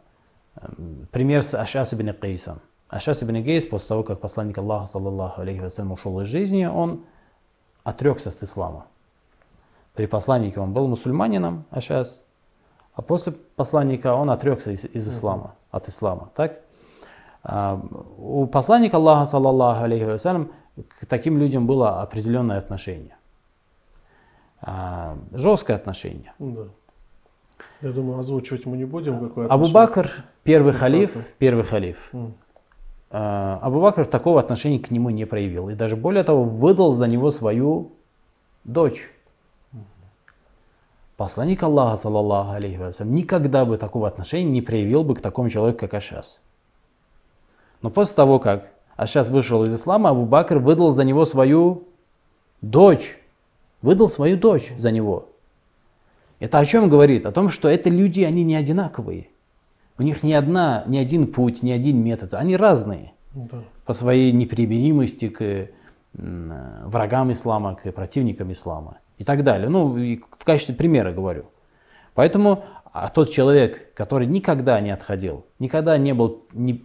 пример 1.10 1.42
с 1.42 1.54
Ашас 1.54 1.94
ибн 1.94 2.10
Кайсом. 2.12 2.60
Ашас 2.90 3.22
ибн 3.22 3.42
Гейс, 3.42 3.64
после 3.66 3.88
того, 3.88 4.02
как 4.02 4.20
посланник 4.20 4.58
Аллаха, 4.58 4.86
саллаллаху 4.86 5.40
алейхи 5.40 5.62
ушел 5.80 6.20
из 6.20 6.28
жизни, 6.28 6.66
он 6.66 7.04
отрекся 7.84 8.30
от 8.30 8.42
ислама. 8.42 8.86
При 9.94 10.06
посланнике 10.06 10.60
он 10.60 10.72
был 10.72 10.86
мусульманином, 10.88 11.64
Ашас, 11.70 12.22
а 12.94 13.02
после 13.02 13.32
посланника 13.32 14.14
он 14.14 14.30
отрекся 14.30 14.70
из, 14.70 14.84
из 14.84 15.08
ислама, 15.08 15.54
от 15.70 15.88
ислама. 15.88 16.30
Так? 16.34 16.60
А, 17.42 17.80
У 18.18 18.46
посланника 18.46 18.96
Аллаха, 18.96 19.26
саллаллаху 19.26 19.84
алейхи 19.84 20.04
вассалям, 20.04 20.52
к 21.00 21.06
таким 21.06 21.38
людям 21.38 21.66
было 21.66 22.02
определенное 22.02 22.58
отношение. 22.58 23.16
А, 24.60 25.16
Жесткое 25.32 25.76
отношение. 25.76 26.32
Да. 26.38 26.64
Я 27.82 27.90
думаю, 27.92 28.18
озвучивать 28.18 28.66
мы 28.66 28.76
не 28.76 28.84
будем. 28.84 29.20
Какое 29.28 29.48
Абу. 29.48 29.68
Бакр, 29.70 30.10
первый 30.44 30.72
халиф, 30.72 31.14
первый 31.38 31.64
халиф. 31.64 32.08
М. 32.12 32.34
А, 33.10 33.58
Абу 33.60 33.80
Бакр 33.80 34.06
такого 34.06 34.38
отношения 34.38 34.78
к 34.78 34.90
нему 34.90 35.10
не 35.10 35.24
проявил. 35.24 35.68
И 35.68 35.74
даже 35.74 35.96
более 35.96 36.22
того, 36.22 36.44
выдал 36.44 36.92
за 36.92 37.06
него 37.06 37.30
свою 37.30 37.92
дочь. 38.64 39.10
Посланник 41.16 41.62
Аллаха, 41.62 41.96
саллаллаху 41.96 42.52
алейхи 42.52 42.76
вассалям, 42.76 43.14
никогда 43.14 43.66
бы 43.66 43.76
такого 43.76 44.08
отношения 44.08 44.50
не 44.50 44.62
проявил 44.62 45.04
бы 45.04 45.14
к 45.14 45.20
такому 45.20 45.50
человеку, 45.50 45.80
как 45.80 45.94
Ашас. 45.94 46.40
Но 47.82 47.90
после 47.90 48.16
того, 48.16 48.38
как 48.38 48.70
Ашас 48.96 49.28
вышел 49.28 49.62
из 49.64 49.74
ислама, 49.74 50.10
Абу 50.10 50.24
Бакр 50.24 50.58
выдал 50.58 50.92
за 50.92 51.04
него 51.04 51.26
свою 51.26 51.88
дочь. 52.62 53.18
Выдал 53.82 54.08
свою 54.08 54.36
дочь 54.36 54.72
за 54.78 54.90
него. 54.90 55.28
Это 56.38 56.58
о 56.58 56.64
чем 56.64 56.88
говорит? 56.88 57.26
О 57.26 57.32
том, 57.32 57.50
что 57.50 57.68
это 57.68 57.90
люди, 57.90 58.22
они 58.22 58.44
не 58.44 58.54
одинаковые. 58.54 59.28
У 60.00 60.02
них 60.02 60.22
ни 60.22 60.32
одна, 60.32 60.82
ни 60.86 60.96
один 60.96 61.26
путь, 61.26 61.62
ни 61.62 61.70
один 61.70 62.02
метод. 62.02 62.32
Они 62.32 62.56
разные 62.56 63.12
Да. 63.34 63.58
по 63.84 63.92
своей 63.92 64.32
непримиримости 64.32 65.28
к 65.28 65.68
врагам 66.14 67.30
ислама, 67.32 67.74
к 67.74 67.92
противникам 67.92 68.50
ислама 68.50 68.96
и 69.18 69.24
так 69.24 69.44
далее. 69.44 69.68
Ну, 69.68 69.88
в 70.38 70.44
качестве 70.44 70.74
примера 70.74 71.12
говорю. 71.12 71.44
Поэтому 72.14 72.64
а 72.94 73.10
тот 73.10 73.30
человек, 73.30 73.92
который 73.92 74.26
никогда 74.26 74.80
не 74.80 74.90
отходил, 74.90 75.44
никогда 75.58 75.98
не 75.98 76.14
был, 76.14 76.46
не, 76.54 76.82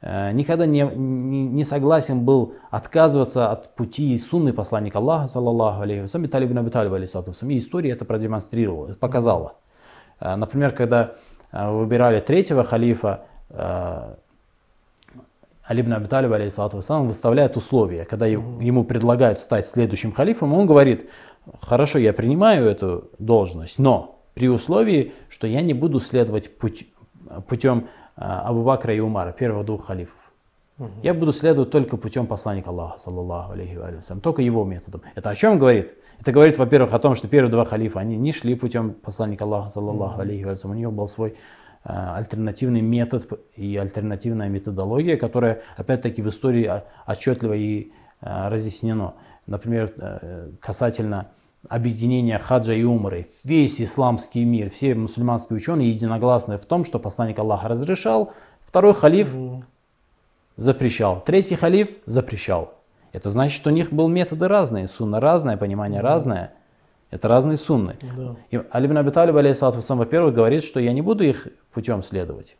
э, 0.00 0.32
никогда 0.32 0.64
не, 0.64 0.80
не, 0.80 1.44
не 1.44 1.64
согласен 1.64 2.24
был 2.24 2.54
отказываться 2.70 3.50
от 3.50 3.76
пути 3.76 4.14
и 4.14 4.18
сунны 4.18 4.54
посланника 4.54 4.98
Аллаха, 4.98 5.28
саллаллаху 5.28 5.82
алейхи 5.82 6.00
вассалям, 6.00 6.24
и 6.24 6.28
Талиб 6.28 6.50
ибн 6.50 6.58
Аби 6.60 6.70
Талиб, 6.70 6.92
вассалам. 6.92 7.50
и 7.50 7.58
история 7.58 7.90
это 7.90 8.06
продемонстрировала, 8.06 8.94
показала. 8.94 9.52
Э, 10.18 10.34
Например, 10.34 10.72
когда 10.72 11.12
выбирали 11.54 12.18
третьего 12.20 12.64
халифа, 12.64 13.20
э, 13.50 14.14
Али 15.66 15.80
ибн 15.80 15.94
Аби 15.94 16.06
Талиб, 16.08 16.32
алейхиссалату 16.32 16.82
выставляет 17.04 17.56
условия. 17.56 18.04
Когда 18.04 18.26
ему 18.26 18.84
предлагают 18.84 19.38
стать 19.38 19.66
следующим 19.66 20.12
халифом, 20.12 20.52
он 20.52 20.66
говорит, 20.66 21.08
хорошо, 21.62 21.98
я 21.98 22.12
принимаю 22.12 22.66
эту 22.66 23.08
должность, 23.18 23.78
но 23.78 24.20
при 24.34 24.48
условии, 24.48 25.14
что 25.30 25.46
я 25.46 25.62
не 25.62 25.72
буду 25.72 26.00
следовать 26.00 26.58
путь- 26.58 26.88
путем 27.48 27.88
а, 28.16 28.48
Абу 28.48 28.62
Бакра 28.62 28.92
и 28.94 29.00
Умара, 29.00 29.32
первых 29.32 29.64
двух 29.64 29.86
халифов. 29.86 30.23
Я 31.02 31.14
буду 31.14 31.32
следовать 31.32 31.70
только 31.70 31.96
путем 31.96 32.26
посланника 32.26 32.70
Аллаха, 32.70 32.98
саллаллаху 32.98 33.52
алейхи 33.52 33.76
ва 33.76 33.86
алейхи 33.86 34.20
только 34.20 34.42
его 34.42 34.64
методом. 34.64 35.02
Это 35.14 35.30
о 35.30 35.34
чем 35.34 35.58
говорит? 35.58 35.92
Это 36.18 36.32
говорит, 36.32 36.58
во-первых, 36.58 36.92
о 36.92 36.98
том, 36.98 37.14
что 37.14 37.28
первые 37.28 37.50
два 37.50 37.64
халифа, 37.64 38.00
они 38.00 38.16
не 38.16 38.32
шли 38.32 38.56
путем 38.56 38.92
посланника 38.92 39.44
Аллаха, 39.44 39.68
саллаллаху 39.68 40.20
алейхи 40.20 40.42
ва 40.42 40.50
алейхи 40.50 40.66
У 40.66 40.74
него 40.74 40.90
был 40.90 41.06
свой 41.06 41.36
а, 41.84 42.16
альтернативный 42.16 42.80
метод 42.80 43.28
и 43.54 43.76
альтернативная 43.76 44.48
методология, 44.48 45.16
которая, 45.16 45.62
опять-таки, 45.76 46.22
в 46.22 46.28
истории 46.28 46.68
отчетливо 47.06 47.52
и 47.52 47.92
а, 48.20 48.50
разъяснено. 48.50 49.14
Например, 49.46 49.92
э, 49.98 50.52
касательно 50.58 51.28
объединения 51.68 52.38
хаджа 52.38 52.72
и 52.72 52.82
умры. 52.82 53.26
Весь 53.44 53.80
исламский 53.80 54.44
мир, 54.44 54.70
все 54.70 54.94
мусульманские 54.94 55.58
ученые 55.58 55.90
единогласны 55.90 56.56
в 56.56 56.64
том, 56.64 56.86
что 56.86 56.98
посланник 56.98 57.38
Аллаха 57.38 57.68
разрешал, 57.68 58.32
второй 58.64 58.94
халиф 58.94 59.34
запрещал, 60.56 61.22
третий 61.24 61.56
халиф 61.56 61.88
запрещал. 62.06 62.74
Это 63.12 63.30
значит, 63.30 63.56
что 63.56 63.70
у 63.70 63.72
них 63.72 63.92
были 63.92 64.08
методы 64.08 64.48
разные, 64.48 64.88
сунна 64.88 65.20
разная, 65.20 65.56
понимание 65.56 66.00
разное. 66.00 66.52
Это 67.10 67.28
разные 67.28 67.56
сунны. 67.56 67.96
Да. 68.16 68.34
И 68.50 68.60
Али 68.70 68.88
бин 68.88 68.98
Аби 68.98 69.10
Талиб, 69.10 69.36
алейхиссалату 69.36 69.78
вассалам, 69.78 70.00
во-первых, 70.00 70.34
говорит, 70.34 70.64
что 70.64 70.80
я 70.80 70.92
не 70.92 71.00
буду 71.00 71.22
их 71.22 71.46
путем 71.72 72.02
следовать. 72.02 72.56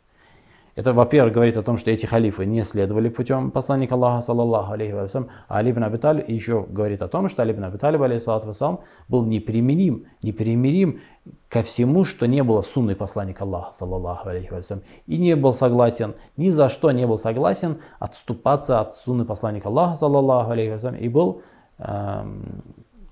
Это, 0.75 0.93
во-первых, 0.93 1.33
говорит 1.33 1.55
о 1.55 1.63
том, 1.63 1.77
что 1.77 1.89
эти 1.89 2.05
халифы 2.05 2.45
не 2.45 2.61
следовали 2.63 3.07
путем 3.07 3.49
посланника 3.49 3.95
Аллаха, 3.95 4.21
саллаллаху 4.21 4.73
алейхи 4.73 4.91
вассалям. 4.91 5.29
А 5.47 5.59
Али 5.59 5.71
бин 5.71 5.83
Аби 5.85 5.95
Талиб 5.95 6.27
еще 6.27 6.65
говорит 6.67 7.01
о 7.01 7.07
том, 7.07 7.29
что 7.29 7.43
Али 7.43 7.53
бин 7.53 7.63
Аби 7.63 7.77
Талиб, 7.77 8.01
алейхиссалату 8.01 8.47
вассалам, 8.47 8.81
был 9.07 9.23
непримирим, 9.23 10.07
непримирим 10.21 10.99
ко 11.47 11.63
всему, 11.63 12.03
что 12.03 12.25
не 12.25 12.43
было 12.43 12.61
сунной 12.61 12.97
посланника 12.97 13.45
Аллаха, 13.45 13.71
саллаллаху 13.71 14.27
алейхи 14.27 14.51
вассалям. 14.51 14.83
И 15.07 15.17
не 15.17 15.37
был 15.37 15.53
согласен, 15.53 16.15
ни 16.35 16.49
за 16.49 16.67
что 16.67 16.91
не 16.91 17.07
был 17.07 17.17
согласен 17.17 17.79
отступаться 17.99 18.81
от 18.81 18.93
сунны 18.93 19.23
посланника 19.23 19.69
Аллаха, 19.69 19.95
саллаллаху 19.95 20.51
алейхи 20.51 20.73
вассалям. 20.73 20.99
И 20.99 21.07
был, 21.07 21.41
эм, 21.77 22.63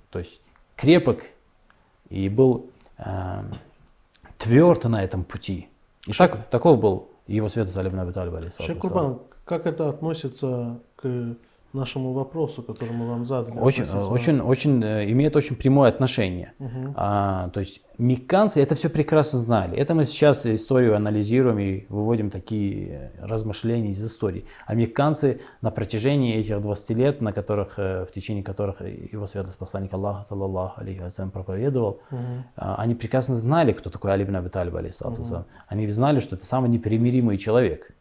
то 0.09 0.19
есть, 0.19 0.41
крепок 0.75 1.21
и 2.09 2.27
был 2.27 2.65
эм, 2.97 3.57
тверд 4.37 4.83
на 4.83 5.01
этом 5.01 5.23
пути. 5.23 5.69
И 6.05 6.11
так, 6.11 6.49
таков 6.49 6.77
был 6.81 7.12
его 7.27 7.49
святость 7.49 7.77
Али 7.77 7.89
ибн 7.89 7.99
Аби 7.99 8.11
Талиб, 8.11 8.33
алейхиссалату 8.35 8.71
Шейх. 8.73 8.81
Курбан, 8.81 9.19
как 9.45 9.65
это 9.65 9.89
относится 9.89 10.79
к 10.95 11.35
нашему 11.73 12.13
вопросу, 12.13 12.61
который 12.61 12.93
мы 12.93 13.07
вам 13.07 13.25
задали. 13.25 13.57
Очень, 13.57 13.85
очень, 13.85 14.39
очень, 14.39 14.83
э, 14.83 15.11
имеет 15.11 15.35
очень 15.35 15.55
прямое 15.55 15.89
отношение. 15.89 16.53
Мгм. 16.59 16.93
А, 16.95 17.49
то 17.49 17.59
есть 17.59 17.81
мекканцы 17.97 18.61
это 18.61 18.75
все 18.75 18.89
прекрасно 18.89 19.39
знали. 19.39 19.75
Это 19.75 19.95
мы 19.95 20.05
сейчас 20.05 20.45
историю 20.45 20.95
анализируем 20.95 21.59
и 21.59 21.85
выводим 21.89 22.29
такие 22.29 23.11
э, 23.17 23.25
размышления 23.25 23.89
из 23.89 24.05
истории. 24.05 24.45
А 24.67 24.75
мекканцы 24.75 25.41
на 25.61 25.71
протяжении 25.71 26.35
этих 26.35 26.61
20 26.61 26.89
лет, 26.91 27.21
на 27.21 27.33
которых, 27.33 27.79
э, 27.79 28.05
в 28.05 28.11
течение 28.11 28.43
которых 28.43 28.81
его 28.81 29.25
светлость 29.25 29.57
посланник 29.57 29.93
Аллаха, 29.93 30.23
саллаллаху 30.23 30.81
алейхи 30.81 31.01
вассалям, 31.01 31.31
проповедовал, 31.31 32.01
а, 32.55 32.75
они 32.75 32.93
прекрасно 32.93 33.35
знали, 33.35 33.71
кто 33.71 33.89
такой 33.89 34.11
Али 34.11 34.23
ибн 34.23 34.35
Аби 34.35 34.49
Талиб, 34.49 34.75
алейхиссалату 34.75 35.21
вассалам. 35.21 35.45
Они 35.67 35.87
знали, 35.89 36.19
что 36.19 36.35
это 36.35 36.45
самый 36.45 36.69
непримиримый 36.69 37.37
человек. 37.37 37.95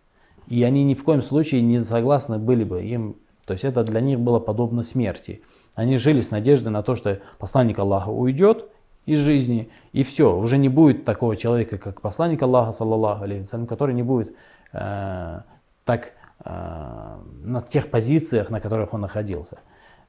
И 0.48 0.62
они 0.64 0.84
ни 0.84 0.94
в 0.94 1.04
коем 1.04 1.22
случае 1.22 1.62
не 1.62 1.80
согласны 1.80 2.38
были 2.38 2.64
бы 2.64 2.82
им, 2.82 3.16
то 3.44 3.52
есть 3.52 3.64
это 3.64 3.84
для 3.84 4.00
них 4.00 4.20
было 4.20 4.38
подобно 4.38 4.82
смерти. 4.82 5.42
Они 5.74 5.96
жили 5.96 6.20
с 6.20 6.30
надеждой 6.30 6.68
на 6.68 6.82
то, 6.82 6.96
что 6.96 7.20
посланник 7.38 7.78
Аллаха 7.78 8.10
уйдет 8.10 8.68
из 9.06 9.18
жизни, 9.18 9.70
и 9.92 10.02
все, 10.04 10.36
уже 10.36 10.58
не 10.58 10.68
будет 10.68 11.04
такого 11.04 11.36
человека, 11.36 11.78
как 11.78 12.00
посланник 12.00 12.42
Аллаха, 12.42 12.72
саллаллаху 12.72 13.24
алейхи 13.24 13.66
который 13.66 13.94
не 13.94 14.02
будет 14.02 14.34
э, 14.72 15.40
так 15.84 16.12
э, 16.44 17.18
на 17.42 17.62
тех 17.62 17.90
позициях, 17.90 18.50
на 18.50 18.60
которых 18.60 18.94
он 18.94 19.00
находился. 19.00 19.58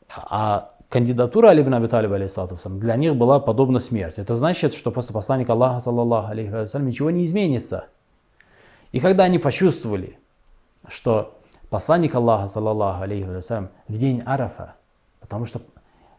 А 0.10 0.74
кандидатура 0.90 1.50
Али 1.50 1.64
ибн 1.64 1.74
Аби 1.74 1.88
Талиба, 1.88 2.20
для 2.66 2.96
них 2.98 3.16
была 3.16 3.40
подобна 3.40 3.80
смерти. 3.80 4.20
Это 4.20 4.36
значит, 4.36 4.76
что 4.76 4.92
после 4.92 5.14
посланника 5.14 5.54
Аллаха, 5.54 5.80
саллаллаху 5.80 6.32
алейхи 6.32 6.78
ничего 6.82 7.10
не 7.10 7.26
изменится. 7.26 7.88
И 8.92 9.00
когда 9.00 9.24
они 9.24 9.40
почувствовали, 9.40 10.20
что 10.88 11.40
посланник 11.74 12.14
Аллаха, 12.14 12.48
саллаллаху 12.48 13.02
алейхи 13.02 13.26
вассалям, 13.26 13.70
в 13.88 13.98
день 13.98 14.22
Арафа, 14.28 14.76
потому 15.20 15.46
что 15.46 15.60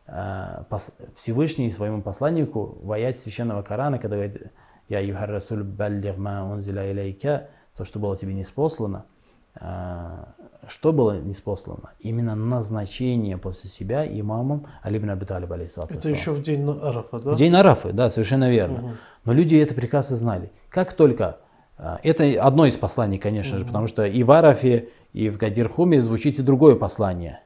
э, 0.08 0.64
пос- 0.68 0.92
Всевышний 1.14 1.70
своему 1.70 2.02
посланнику 2.02 2.76
в 2.82 2.90
аяте 2.90 3.20
священного 3.20 3.62
Корана, 3.62 4.00
когда 4.00 4.16
говорит 4.16 4.50
«Я 4.88 4.99
юхар 4.99 5.30
расуль 5.30 5.62
баллиг 5.62 6.18
ма 6.18 6.44
унзиля 6.44 6.90
илейка», 6.90 7.50
то, 7.76 7.84
что 7.84 8.00
было 8.00 8.16
тебе 8.16 8.34
неспослано, 8.34 9.04
э, 9.61 10.25
что 10.66 10.92
было 10.92 11.20
неспослано? 11.20 11.90
Именно 12.00 12.34
назначение 12.34 13.38
после 13.38 13.70
себя 13.70 14.04
имамом 14.04 14.66
Али 14.82 14.99
ибн 14.99 15.11
Аби 15.11 15.25
Талиб, 15.25 15.52
алейхиссалату 15.52 15.94
Это 15.94 16.08
еще 16.08 16.32
в 16.32 16.42
день 16.42 16.68
Арафа, 16.68 17.20
да? 17.20 17.30
В 17.30 17.37
день 17.37 17.54
Арафы, 17.54 17.92
да, 17.92 18.11
совершенно 18.11 18.50
верно. 18.50 18.82
Мгм. 18.82 18.96
Но 19.25 19.32
люди 19.32 19.54
это 19.54 19.73
прекрасно 19.73 20.16
знали. 20.16 20.50
Как 20.68 20.94
только 20.94 21.38
а, 21.76 21.99
это 22.02 22.25
одно 22.40 22.66
из 22.66 22.76
посланий, 22.76 23.18
конечно 23.18 23.58
же, 23.58 23.64
потому 23.64 23.87
что 23.87 24.04
и 24.04 24.23
в 24.23 24.30
Арафе, 24.30 24.88
и 25.14 25.30
в 25.30 25.38
Гадирхуме 25.38 26.00
звучит 26.00 26.38
и 26.38 26.42
другое 26.42 26.75
послание, 26.75 27.40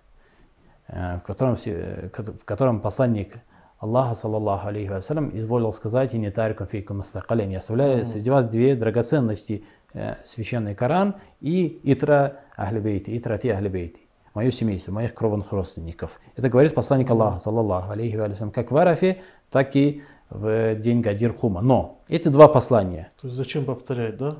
э, 0.88 1.18
в 1.18 1.20
котором, 1.20 1.54
все- 1.54 2.10
в 2.12 2.44
котором 2.44 2.80
посланник 2.80 3.36
Аллаха, 3.78 4.16
саллаллаху 4.16 4.66
алейхи 4.68 4.88
вассалям, 4.88 5.30
изволил 5.38 5.72
сказать, 5.72 6.12
и 6.14 6.18
не 6.18 6.30
тарикум 6.32 6.66
фейкум 6.66 6.96
мустакалин, 6.98 7.50
я 7.50 7.58
оставляю 7.58 8.04
среди 8.04 8.30
вас 8.30 8.46
две 8.46 8.74
драгоценности, 8.74 9.64
э, 9.94 10.16
священный 10.24 10.74
Коран 10.74 11.14
и 11.40 11.78
итра 11.84 12.40
ахлибейти, 12.56 13.16
итрати 13.16 13.50
ахлибейти, 13.50 14.00
мое 14.34 14.50
семейство, 14.50 14.90
моих 14.90 15.14
кровных 15.14 15.52
родственников. 15.52 16.18
Это 16.36 16.48
говорит 16.48 16.74
посланник 16.74 17.10
Аллаха, 17.10 17.38
саллаллаху 17.38 17.92
алейхи 17.92 18.16
вассалям, 18.16 18.50
как 18.50 18.70
в 18.72 18.76
Арафе, 18.76 19.20
так 19.50 19.76
и 19.76 20.02
в 20.30 20.74
день 20.74 21.02
Гадирхума. 21.02 21.60
Но 21.60 22.00
эти 22.08 22.28
два 22.28 22.48
послания, 22.48 23.12
То 23.20 23.28
есть 23.28 23.36
зачем 23.36 23.64
повторять, 23.64 24.16
да? 24.16 24.38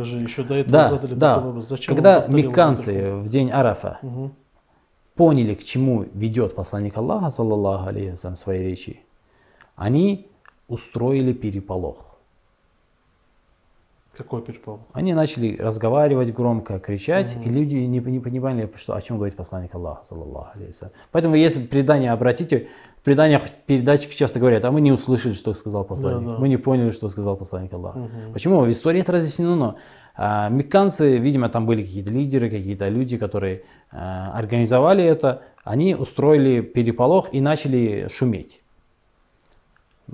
Вы 0.00 0.06
же 0.06 0.18
еще 0.18 0.42
до 0.42 0.54
этого 0.54 0.72
да, 0.72 0.88
задали 0.88 1.14
да. 1.14 1.34
такой 1.34 1.48
вопрос. 1.48 1.68
Зачем 1.68 1.94
Когда 1.94 2.26
мекканцы 2.26 3.12
в 3.16 3.28
день 3.28 3.50
Арафа 3.50 3.98
Мгм. 4.00 4.32
поняли, 5.14 5.52
к 5.54 5.62
чему 5.62 6.06
ведет 6.14 6.54
посланник 6.54 6.96
Аллаха, 6.96 7.30
саллаллаху 7.30 7.88
алейхи 7.88 8.16
своей 8.34 8.70
речи, 8.70 9.00
они 9.76 10.30
устроили 10.68 11.34
переполох. 11.34 12.09
Какой 14.16 14.42
перепал? 14.42 14.80
Они 14.92 15.14
начали 15.14 15.56
разговаривать 15.56 16.32
громко, 16.34 16.78
кричать, 16.80 17.36
и 17.44 17.48
люди 17.48 17.76
не, 17.76 18.00
не 18.00 18.20
понимали, 18.20 18.70
что, 18.74 18.94
о 18.94 19.00
чем 19.00 19.16
говорит 19.16 19.36
посланник 19.36 19.74
Аллаха, 19.74 20.04
саллаллаху 20.04 20.58
алейхи. 20.58 20.90
Поэтому, 21.12 21.36
если 21.36 21.64
предание 21.64 22.10
обратите, 22.12 22.68
в 23.00 23.02
преданиях 23.02 23.48
передатчики 23.66 24.14
часто 24.14 24.40
говорят, 24.40 24.64
а 24.64 24.70
мы 24.72 24.80
не 24.80 24.92
услышали, 24.92 25.32
что 25.32 25.54
сказал 25.54 25.84
посланник, 25.84 26.24
Да, 26.26 26.32
да. 26.34 26.38
мы 26.38 26.48
не 26.48 26.58
поняли, 26.58 26.90
что 26.90 27.08
сказал 27.08 27.36
посланник 27.36 27.72
Аллаха. 27.72 27.98
Мгм. 27.98 28.32
Почему? 28.32 28.60
В 28.60 28.68
истории 28.68 29.00
это 29.00 29.12
разъяснено. 29.12 29.76
А, 30.16 30.48
Мекканцы, 30.50 31.16
видимо, 31.16 31.48
там 31.48 31.64
были 31.64 31.82
какие-то 31.82 32.10
лидеры, 32.12 32.50
какие-то 32.50 32.88
люди, 32.88 33.16
которые 33.16 33.62
а, 33.90 34.32
организовали 34.36 35.02
это. 35.02 35.42
Они 35.64 35.94
устроили 35.94 36.60
переполох 36.60 37.32
и 37.32 37.40
начали 37.40 38.08
шуметь. 38.10 38.60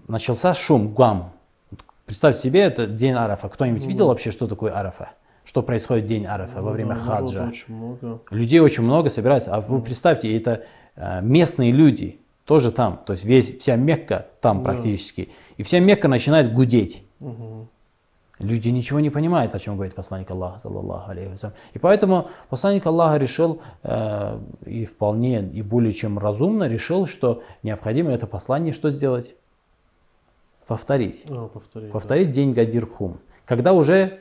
Начался 0.07 0.55
шум, 0.55 0.95
гам. 0.95 1.33
Представьте 2.07 2.40
себе, 2.42 2.61
это 2.61 2.87
день 2.87 3.12
Арафа. 3.14 3.49
Кто-нибудь 3.49 3.85
видел 3.87 4.09
вообще, 4.09 4.31
что 4.31 4.47
такое 4.47 4.73
Арафа? 4.73 5.11
Что 5.45 5.62
происходит 5.62 6.05
в 6.05 6.09
день 6.09 6.25
Арафа 6.27 6.61
во 6.61 6.71
время 6.73 6.95
Ну, 6.95 7.01
Да, 7.01 7.07
народу 7.07 7.27
хаджа? 7.33 7.49
очень 7.49 7.75
много. 7.75 8.21
Людей 8.31 8.61
очень 8.61 8.85
много 8.85 9.11
собирается. 9.11 9.55
А 9.55 9.61
вы 9.61 9.81
представьте, 9.83 10.35
это 10.37 10.64
э, 10.95 11.21
местные 11.23 11.73
люди 11.73 12.21
тоже 12.45 12.71
там. 12.71 13.01
То 13.05 13.12
есть 13.12 13.25
весь, 13.25 13.59
вся 13.59 13.75
Мекка 13.77 14.27
там 14.40 14.59
Да. 14.62 14.71
практически. 14.71 15.31
И 15.57 15.62
вся 15.64 15.81
Мекка 15.81 16.07
начинает 16.09 16.53
гудеть. 16.53 17.05
Мгм. 17.19 17.69
Люди 18.38 18.69
ничего 18.69 19.01
не 19.01 19.11
понимают, 19.11 19.55
о 19.55 19.59
чем 19.59 19.75
говорит 19.77 19.95
посланник 19.95 20.31
Аллаха, 20.31 20.59
саллаллаху 20.61 21.11
алейхи. 21.11 21.35
И 21.73 21.79
поэтому 21.79 22.29
посланник 22.51 22.85
Аллаха 22.87 23.16
решил, 23.16 23.62
э, 23.83 24.38
и 24.64 24.85
вполне, 24.85 25.40
и 25.42 25.62
более 25.62 25.92
чем 25.92 26.19
разумно 26.19 26.69
решил, 26.69 27.07
что 27.07 27.42
необходимо 27.62 28.11
это 28.12 28.27
послание 28.27 28.73
что 28.73 28.90
сделать? 28.90 29.35
Повторить. 30.67 31.25
А, 31.29 31.49
повторить. 31.49 31.89
да. 31.89 31.93
Повторить 31.93 32.31
день 32.33 32.53
Гадирхум. 32.53 33.19
Когда 33.45 33.73
уже 33.73 34.21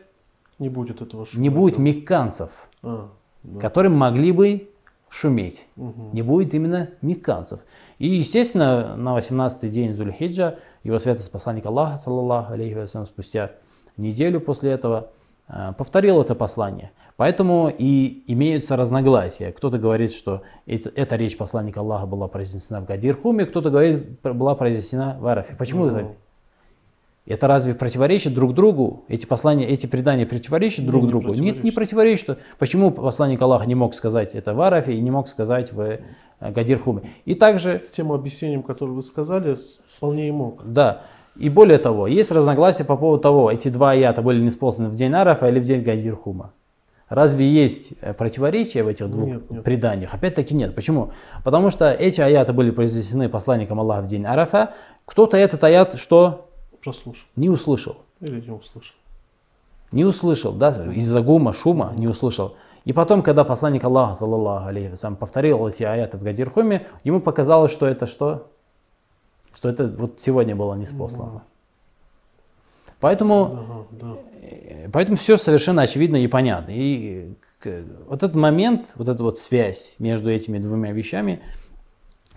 Не 0.60 0.70
будет 0.70 1.02
этого 1.02 1.26
шума. 1.26 1.42
не 1.42 1.50
будет 1.50 1.76
да. 1.78 1.82
мекканцев, 1.82 2.70
А, 2.84 3.10
да. 3.44 3.60
которым 3.60 3.96
могли 3.96 4.32
бы 4.32 4.70
шуметь. 5.10 5.68
Мгм. 5.76 6.12
Не 6.14 6.22
будет 6.22 6.54
именно 6.54 6.90
мекканцев. 7.02 7.60
И, 8.00 8.08
естественно, 8.08 8.96
на 8.96 9.16
18-й 9.18 9.70
день 9.70 9.94
Зульхиджа 9.94 10.56
его 10.84 11.00
святость 11.00 11.32
посланник 11.32 11.66
Аллаха, 11.66 11.98
саллаллаху 11.98 12.54
алейхи 12.54 12.76
вассалям, 12.76 13.06
спустя 13.06 13.52
неделю 13.98 14.40
после 14.42 14.72
этого 14.72 15.10
э, 15.48 15.74
повторил 15.78 16.22
это 16.22 16.36
послание. 16.36 16.92
Поэтому 17.18 17.70
и 17.76 18.24
имеются 18.28 18.76
разногласия. 18.76 19.52
Кто-то 19.54 19.78
говорит, 19.78 20.12
что 20.12 20.42
эти- 20.66 20.90
эта 20.90 21.16
речь 21.16 21.38
посланника 21.38 21.80
Аллаха 21.80 22.08
была 22.08 22.28
произнесена 22.28 22.82
в 22.82 22.86
Гадирхуме, 22.86 23.46
кто-то 23.46 23.70
говорит, 23.70 24.20
была 24.22 24.56
произнесена 24.56 25.18
в 25.20 25.26
Арафе. 25.28 25.56
Почему 25.56 25.86
Ну, 25.86 25.96
это? 25.98 26.08
Это 27.28 27.48
разве 27.48 27.74
противоречит 27.74 28.36
друг 28.36 28.54
другу? 28.54 29.06
Эти 29.08 29.26
послания, 29.26 29.66
эти 29.68 29.88
предания 29.88 30.28
противоречат 30.28 30.86
друг 30.86 31.04
не 31.06 31.10
другу? 31.10 31.34
Нет, 31.34 31.64
не 31.64 31.72
противоречат. 31.72 32.26
противоречит. 32.28 32.58
Почему 32.60 32.92
посланник 32.92 33.42
Аллаха 33.42 33.66
не 33.68 33.74
мог 33.76 33.96
сказать 33.96 34.36
это 34.36 34.54
в 34.54 34.62
Арафе 34.62 34.94
и 34.94 35.02
не 35.02 35.10
мог 35.10 35.28
сказать 35.28 35.74
в 35.74 35.80
э, 35.82 36.00
Гадирхуме? 36.40 37.10
И 37.26 37.34
также, 37.34 37.82
С 37.84 37.90
тем 37.90 38.12
объяснением, 38.12 38.62
которое 38.62 38.92
вы 38.92 39.02
сказали, 39.02 39.56
вполне 39.88 40.28
и 40.28 40.32
мог. 40.32 40.62
да, 40.66 41.02
и 41.36 41.50
более 41.50 41.80
того, 41.80 42.08
есть 42.08 42.32
разногласия 42.32 42.86
по 42.86 42.96
поводу 42.96 43.22
того, 43.22 43.52
эти 43.52 43.68
два 43.68 43.92
аята 43.92 44.22
были 44.22 44.42
неспосланы 44.42 44.90
в 44.90 44.96
день 44.96 45.14
Арафа 45.14 45.50
или 45.50 45.60
в 45.60 45.66
день 45.66 45.82
Гадирхума. 45.82 46.54
Разве 47.10 47.48
есть 47.48 47.94
э, 48.02 48.14
противоречия 48.14 48.84
в 48.84 48.88
этих 48.88 49.10
двух 49.12 49.26
Нет, 49.26 49.52
нет. 49.52 49.64
преданиях? 49.64 50.14
Опять-таки 50.14 50.56
нет. 50.56 50.74
Почему? 50.74 51.12
Потому 51.44 51.70
что 51.70 51.92
эти 51.92 52.22
аяты 52.22 52.54
были 52.54 52.72
произнесены 52.72 53.30
посланником 53.30 53.80
Аллаха 53.80 54.04
в 54.04 54.08
день 54.08 54.26
Арафа. 54.26 54.74
Кто-то 55.06 55.38
этот 55.38 55.64
аят 55.64 55.96
что? 55.96 56.45
Прослушал. 56.86 57.28
Не 57.36 57.50
услышал. 57.50 57.98
Или 58.22 58.40
не 58.40 58.52
услышал. 58.52 58.96
Не 59.92 60.06
услышал, 60.06 60.54
да, 60.54 60.70
из-за 60.94 61.22
гума, 61.22 61.52
шума 61.52 61.94
не 61.98 62.08
услышал. 62.08 62.56
И 62.86 62.94
потом, 62.94 63.24
когда 63.24 63.44
посланник 63.44 63.84
Аллаха, 63.84 64.14
саллаллаху 64.16 64.68
алейхи 64.68 64.92
вассалям, 64.92 65.16
повторил 65.16 65.68
эти 65.68 65.82
аяты 65.82 66.18
в 66.20 66.24
Гадирхуме, 66.24 66.86
ему 67.04 67.22
показалось, 67.22 67.72
что 67.72 67.88
это 67.88 68.06
что? 68.06 68.52
Что 69.56 69.70
это 69.70 69.88
вот 69.88 70.20
сегодня 70.22 70.56
было 70.56 70.76
неспослано. 70.76 71.44
Поэтому, 73.00 73.88
Да, 73.92 74.08
да. 74.08 74.18
э, 74.44 74.90
поэтому 74.94 75.18
все 75.18 75.38
совершенно 75.38 75.82
очевидно 75.82 76.18
и 76.18 76.28
понятно. 76.28 76.70
И 76.70 77.34
вот 77.64 78.22
этот 78.22 78.36
момент, 78.36 78.94
вот 78.96 79.10
эта 79.10 79.24
вот 79.24 79.40
связь 79.40 79.96
между 79.98 80.30
этими 80.30 80.60
двумя 80.60 80.92
вещами, 80.92 81.42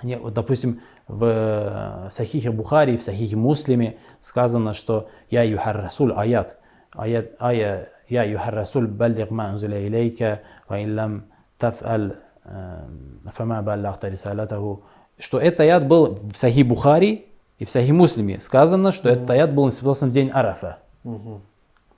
вот, 0.03 0.33
допустим, 0.33 0.81
в 1.09 1.25
э, 1.25 2.11
Сахихе 2.11 2.51
Бухари, 2.51 2.99
в 2.99 3.03
Сахихе 3.03 3.37
Муслиме 3.37 3.97
сказано, 4.21 4.75
что 4.75 5.09
«Я 5.31 5.43
юхар 5.43 5.77
расуль 5.81 6.13
аят». 6.13 6.59
Аят, 6.93 7.33
ая 7.41 7.89
«Я 8.09 8.25
юхар 8.25 8.55
расуль 8.55 8.87
баллиг 8.87 9.31
ма 9.31 9.51
унзиля 9.51 9.87
илейка, 9.87 10.43
ва 10.69 10.83
ин 10.83 10.95
лам 10.95 11.25
таф'аль 11.59 12.17
э, 12.45 12.85
фама 13.33 13.63
баллахта 13.63 14.09
рисалатаху». 14.09 14.85
Что 15.19 15.41
этот 15.41 15.61
аят 15.61 15.89
был 15.89 16.21
в 16.33 16.37
Сахи 16.37 16.63
Бухари 16.63 17.27
и 17.59 17.65
в 17.65 17.71
Сахи 17.71 17.91
Муслиме. 17.91 18.39
Сказано, 18.39 18.93
что 18.93 19.09
этот 19.09 19.29
аят 19.31 19.53
был 19.53 19.67
неспослан 19.67 20.11
в 20.11 20.13
день 20.13 20.31
Арафа. 20.31 20.79
Мгм. 21.05 21.41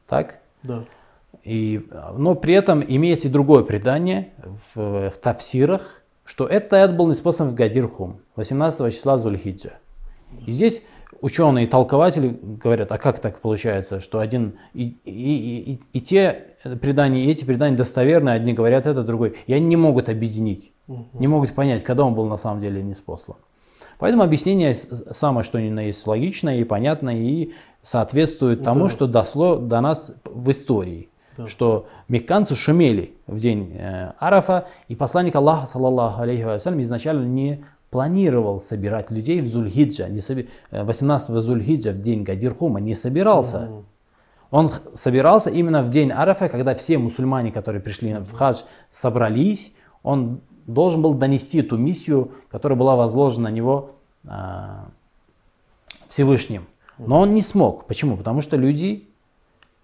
Так? 0.07 0.38
Да. 0.62 0.85
И, 1.42 1.88
но 2.16 2.35
при 2.35 2.55
этом 2.55 2.83
имеется 2.87 3.29
и 3.29 3.31
другое 3.31 3.64
предание 3.64 4.31
в, 4.75 5.11
в 5.11 5.18
тафсирах, 5.18 5.99
что 6.30 6.46
этот 6.46 6.72
аят 6.74 6.96
был 6.96 7.08
неспослан 7.08 7.50
в 7.50 7.54
Гадир 7.54 7.88
Хум, 7.88 8.20
18 8.36 8.94
числа 8.94 9.18
Зульхиджа. 9.18 9.72
И 10.46 10.52
здесь 10.52 10.80
ученые 11.20 11.66
и 11.66 11.68
толкователи 11.68 12.38
говорят, 12.40 12.92
а 12.92 12.98
как 12.98 13.18
так 13.18 13.40
получается, 13.40 13.98
что 13.98 14.20
один 14.20 14.54
и, 14.72 14.96
и, 15.04 15.72
и, 15.72 15.80
и, 15.92 16.00
те 16.00 16.54
предания, 16.80 17.24
и 17.24 17.30
эти 17.32 17.44
предания 17.44 17.76
достоверные, 17.76 18.36
одни 18.36 18.52
говорят 18.52 18.86
это, 18.86 19.02
другой. 19.02 19.38
И 19.48 19.52
они 19.52 19.66
не 19.66 19.74
могут 19.74 20.08
объединить, 20.08 20.70
не 21.14 21.26
могут 21.26 21.52
понять, 21.52 21.82
когда 21.82 22.04
он 22.04 22.14
был 22.14 22.26
на 22.28 22.36
самом 22.36 22.60
деле 22.60 22.80
неспослан. 22.80 23.36
Поэтому 23.98 24.22
объяснение 24.22 24.76
самое 24.76 25.42
что 25.42 25.60
ни 25.60 25.68
на 25.68 25.80
есть 25.80 26.06
логичное 26.06 26.58
и 26.58 26.64
понятное 26.64 27.16
и 27.16 27.54
соответствует 27.82 28.62
тому, 28.62 28.84
Да. 28.84 28.90
что 28.90 29.08
дошло 29.08 29.56
до 29.56 29.80
нас 29.80 30.12
в 30.24 30.48
истории. 30.52 31.08
Да. 31.36 31.46
Что 31.46 31.86
мекканцы 32.08 32.54
шумели 32.54 33.14
в 33.26 33.38
день 33.38 33.74
э, 33.76 34.12
Арафа, 34.18 34.66
и 34.88 34.96
посланник 34.96 35.36
Аллаха, 35.36 35.66
саллаллаху 35.66 36.22
алейхи 36.22 36.42
вассалям, 36.42 36.80
изначально 36.82 37.24
не 37.24 37.64
планировал 37.90 38.60
собирать 38.60 39.10
людей 39.10 39.40
в 39.40 39.46
Зульхиджа, 39.46 40.08
не 40.08 40.20
соби- 40.20 40.48
э, 40.70 40.84
18 40.84 41.30
Зульхиджа, 41.36 41.92
в 41.92 41.98
день 41.98 42.22
Гадирхума, 42.24 42.80
не 42.80 42.94
собирался. 42.94 43.70
Он 44.50 44.70
собирался 44.94 45.50
именно 45.50 45.82
в 45.82 45.90
день 45.90 46.10
Арафа, 46.10 46.48
когда 46.48 46.74
все 46.74 46.98
мусульмане, 46.98 47.52
которые 47.52 47.80
пришли 47.80 48.14
в 48.14 48.32
хадж, 48.32 48.62
собрались. 48.90 49.72
Он 50.02 50.40
должен 50.66 51.02
был 51.02 51.14
донести 51.14 51.62
ту 51.62 51.76
миссию, 51.76 52.32
которая 52.50 52.78
была 52.78 52.96
возложена 52.96 53.48
на 53.48 53.54
него 53.54 53.92
а, 54.26 54.88
Всевышним. 56.08 56.66
Но 56.98 57.20
он 57.20 57.32
не 57.32 57.42
смог. 57.42 57.86
Почему? 57.86 58.16
Потому 58.16 58.40
что 58.40 58.56
люди, 58.56 59.08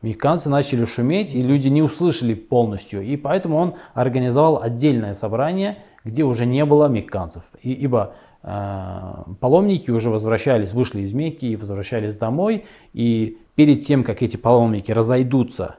мексиканцы, 0.06 0.48
начали 0.48 0.84
шуметь, 0.84 1.34
и 1.34 1.42
люди 1.42 1.68
не 1.68 1.82
услышали 1.82 2.34
полностью. 2.34 3.02
И 3.02 3.16
поэтому 3.16 3.56
он 3.56 3.74
организовал 3.94 4.62
отдельное 4.62 5.14
собрание, 5.14 5.78
где 6.04 6.22
уже 6.24 6.46
не 6.46 6.64
было 6.64 6.86
мексиканцев. 6.86 7.42
И, 7.62 7.72
ибо 7.72 8.14
а, 8.42 9.24
паломники 9.40 9.90
уже 9.90 10.10
возвращались, 10.10 10.72
вышли 10.72 11.00
из 11.00 11.12
Мекки 11.12 11.46
и 11.46 11.56
возвращались 11.56 12.16
домой. 12.16 12.64
И 12.92 13.38
перед 13.56 13.84
тем, 13.84 14.04
как 14.04 14.22
эти 14.22 14.36
паломники 14.36 14.92
разойдутся 14.92 15.76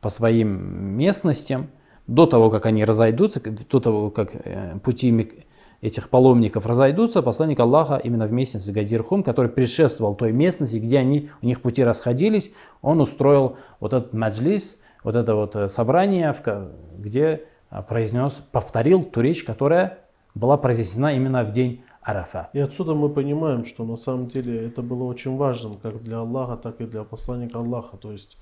по 0.00 0.10
своим 0.10 0.96
местностям, 0.96 1.68
до 2.06 2.24
того, 2.24 2.50
как 2.50 2.64
они 2.64 2.84
разойдутся, 2.84 3.40
до 3.40 3.80
того, 3.80 4.10
как 4.10 4.30
э, 4.34 4.78
пути 4.82 5.12
этих 5.80 6.10
паломников 6.10 6.66
разойдутся, 6.66 7.22
посланник 7.22 7.60
Аллаха 7.60 7.96
именно 7.96 8.26
в 8.26 8.32
местности 8.32 8.70
Газирхум, 8.70 9.22
который 9.22 9.50
предшествовал 9.50 10.14
той 10.14 10.32
местности, 10.32 10.78
где 10.78 10.98
они, 10.98 11.30
у 11.42 11.46
них 11.46 11.62
пути 11.62 11.84
расходились, 11.84 12.50
он 12.82 13.00
устроил 13.00 13.56
вот 13.80 13.92
этот 13.92 14.12
маджлис, 14.12 14.78
вот 15.04 15.14
это 15.14 15.34
вот 15.34 15.54
э, 15.54 15.68
собрание, 15.68 16.34
где 16.98 17.44
а, 17.70 17.82
произнес, 17.82 18.42
повторил 18.50 19.04
ту 19.04 19.20
речь, 19.20 19.44
которая 19.44 20.00
была 20.34 20.56
произнесена 20.56 21.14
именно 21.14 21.44
в 21.44 21.52
день 21.52 21.82
Арафа. 22.02 22.48
И 22.54 22.58
отсюда 22.58 22.94
мы 22.94 23.10
понимаем, 23.10 23.64
что 23.64 23.84
на 23.84 23.96
самом 23.96 24.28
деле 24.28 24.66
это 24.66 24.82
было 24.82 25.04
очень 25.04 25.36
важным 25.36 25.74
как 25.74 26.02
для 26.02 26.18
Аллаха, 26.18 26.56
так 26.56 26.80
и 26.80 26.86
для 26.86 27.04
посланника 27.04 27.58
Аллаха. 27.58 27.96
То 27.98 28.12
есть 28.12 28.38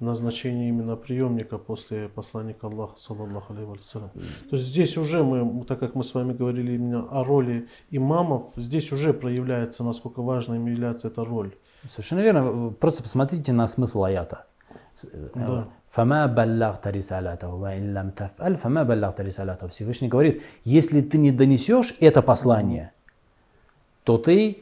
назначение 0.00 0.68
именно 0.68 0.96
приемника 0.96 1.58
после 1.58 2.08
посланника 2.08 2.66
Аллаха, 2.68 2.98
саллаллаху 2.98 3.52
алейхи 3.52 3.68
вассалям. 3.68 4.10
То 4.50 4.56
есть 4.56 4.66
здесь 4.66 4.96
уже 4.96 5.22
мы, 5.24 5.64
так 5.64 5.78
как 5.80 5.94
мы 5.94 6.04
с 6.04 6.14
вами 6.14 6.32
говорили 6.32 6.72
именно 6.74 7.08
о 7.10 7.24
роли 7.24 7.68
имамов, 7.90 8.52
здесь 8.56 8.92
уже 8.92 9.12
проявляется, 9.12 9.84
насколько 9.84 10.22
важной 10.22 10.58
является 10.58 11.08
эта 11.08 11.24
роль. 11.24 11.54
Совершенно 11.88 12.20
верно. 12.20 12.70
Просто 12.70 13.02
посмотрите 13.02 13.52
на 13.52 13.66
смысл 13.68 14.04
аята. 14.04 14.46
С- 14.94 15.04
э, 15.12 15.28
Да. 15.34 15.68
«Фама 15.90 16.28
баллахта 16.28 16.90
рисалатаху, 16.90 17.56
ва 17.56 17.76
ин 17.78 17.94
лам 17.94 18.10
таф'аль, 18.10 18.56
фама 18.56 18.84
баллахта 18.84 19.22
рисалатаху». 19.22 19.72
Всевышний 19.72 20.08
говорит, 20.08 20.42
если 20.64 21.00
ты 21.00 21.16
не 21.18 21.32
донесешь 21.32 21.96
это 21.98 22.20
послание, 22.20 22.92
то 24.04 24.18
ты 24.18 24.58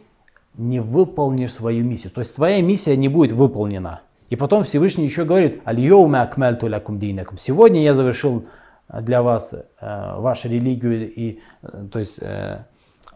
не 0.57 0.81
выполнишь 0.81 1.53
свою 1.53 1.85
миссию. 1.85 2.13
То 2.13 2.21
есть 2.21 2.35
твоя 2.37 2.63
миссия 2.63 2.97
не 2.97 3.09
будет 3.09 3.33
выполнена. 3.33 4.03
И 4.29 4.37
потом 4.37 4.65
Всевышний 4.65 5.05
еще 5.05 5.25
говорит, 5.25 5.61
«Аль-йоума 5.67 6.23
акмальту 6.23 6.69
динакум». 6.69 7.39
Сегодня 7.39 7.83
я 7.83 7.95
завершил 7.95 8.47
э, 8.89 9.01
для 9.01 9.23
вас 9.23 9.53
э, 9.53 10.15
вашу 10.19 10.49
религию, 10.49 11.13
и, 11.13 11.41
э, 11.63 11.87
то 11.93 11.99
есть 11.99 12.19
э, 12.21 12.65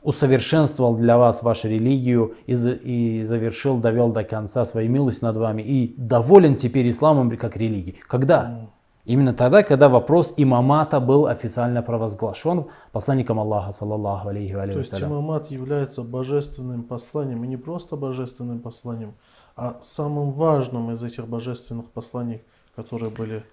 усовершенствовал 0.02 0.96
для 0.96 1.18
вас 1.18 1.42
вашу 1.42 1.68
религию 1.68 2.34
и, 2.46 2.52
и 2.52 3.22
завершил, 3.24 3.78
довел 3.78 4.12
до 4.12 4.24
конца 4.24 4.64
свою 4.64 4.90
милость 4.90 5.22
над 5.22 5.36
вами 5.36 5.62
и 5.62 5.94
доволен 5.96 6.56
теперь 6.56 6.88
исламом 6.90 7.36
как 7.36 7.56
религией. 7.56 7.96
Когда? 8.06 8.70
Именно 9.04 9.32
тогда, 9.32 9.62
когда 9.62 9.88
вопрос 9.88 10.34
имамата 10.36 11.00
был 11.00 11.26
официально 11.26 11.82
провозглашен 11.82 12.66
посланником 12.92 13.40
Аллаха, 13.40 13.72
саллаллаху 13.72 14.28
алейхи 14.28 14.52
То 14.52 14.78
есть 14.78 15.00
имамат 15.00 15.50
является 15.50 16.02
божественным 16.02 16.82
посланием, 16.84 17.42
и 17.44 17.48
не 17.48 17.56
просто 17.56 17.96
божественным 17.96 18.60
посланием, 18.60 19.14
а 19.56 19.76
самым 19.80 20.32
важным 20.32 20.90
из 20.92 21.02
этих 21.02 21.26
божественных 21.28 21.86
посланий, 21.86 22.40
которые 22.76 23.10
были 23.10 23.44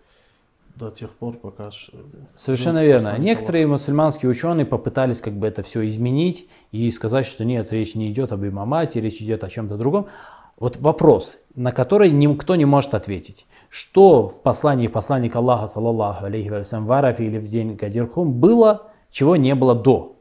до 0.76 0.92
тех 0.92 1.10
пор, 1.12 1.36
пока... 1.36 1.72
Совершенно 2.36 2.80
жил 2.80 2.88
верно. 2.88 3.18
Некоторые 3.18 3.68
мусульманские 3.68 4.30
ученые 4.30 4.66
попытались 4.66 5.22
как 5.22 5.34
бы 5.34 5.48
это 5.48 5.64
все 5.64 5.88
изменить 5.88 6.48
и 6.72 6.90
сказать, 6.92 7.26
что 7.26 7.44
нет, 7.44 7.72
речь 7.72 7.96
не 7.96 8.12
идет 8.12 8.32
об 8.32 8.46
имамате, 8.46 9.02
речь 9.02 9.22
идет 9.22 9.44
о 9.44 9.50
чем-то 9.50 9.78
другом. 9.78 10.08
Вот 10.60 10.78
вопрос, 10.78 11.38
на 11.56 11.72
который 11.72 12.10
никто 12.10 12.56
не 12.56 12.66
может 12.66 12.94
ответить. 12.94 13.46
Что 13.70 14.28
в 14.28 14.42
послании 14.42 14.88
посланника 14.88 15.40
Аллаха, 15.40 15.68
саллаллаху 15.68 16.26
алейхи 16.26 16.50
вассалям, 16.50 16.86
в 16.86 16.92
Арафе 16.92 17.26
или 17.26 17.38
в 17.38 17.48
день 17.48 17.76
Гадирхум 17.76 18.34
было, 18.34 18.92
чего 19.12 19.36
не 19.36 19.54
было 19.56 19.76
до? 19.76 20.16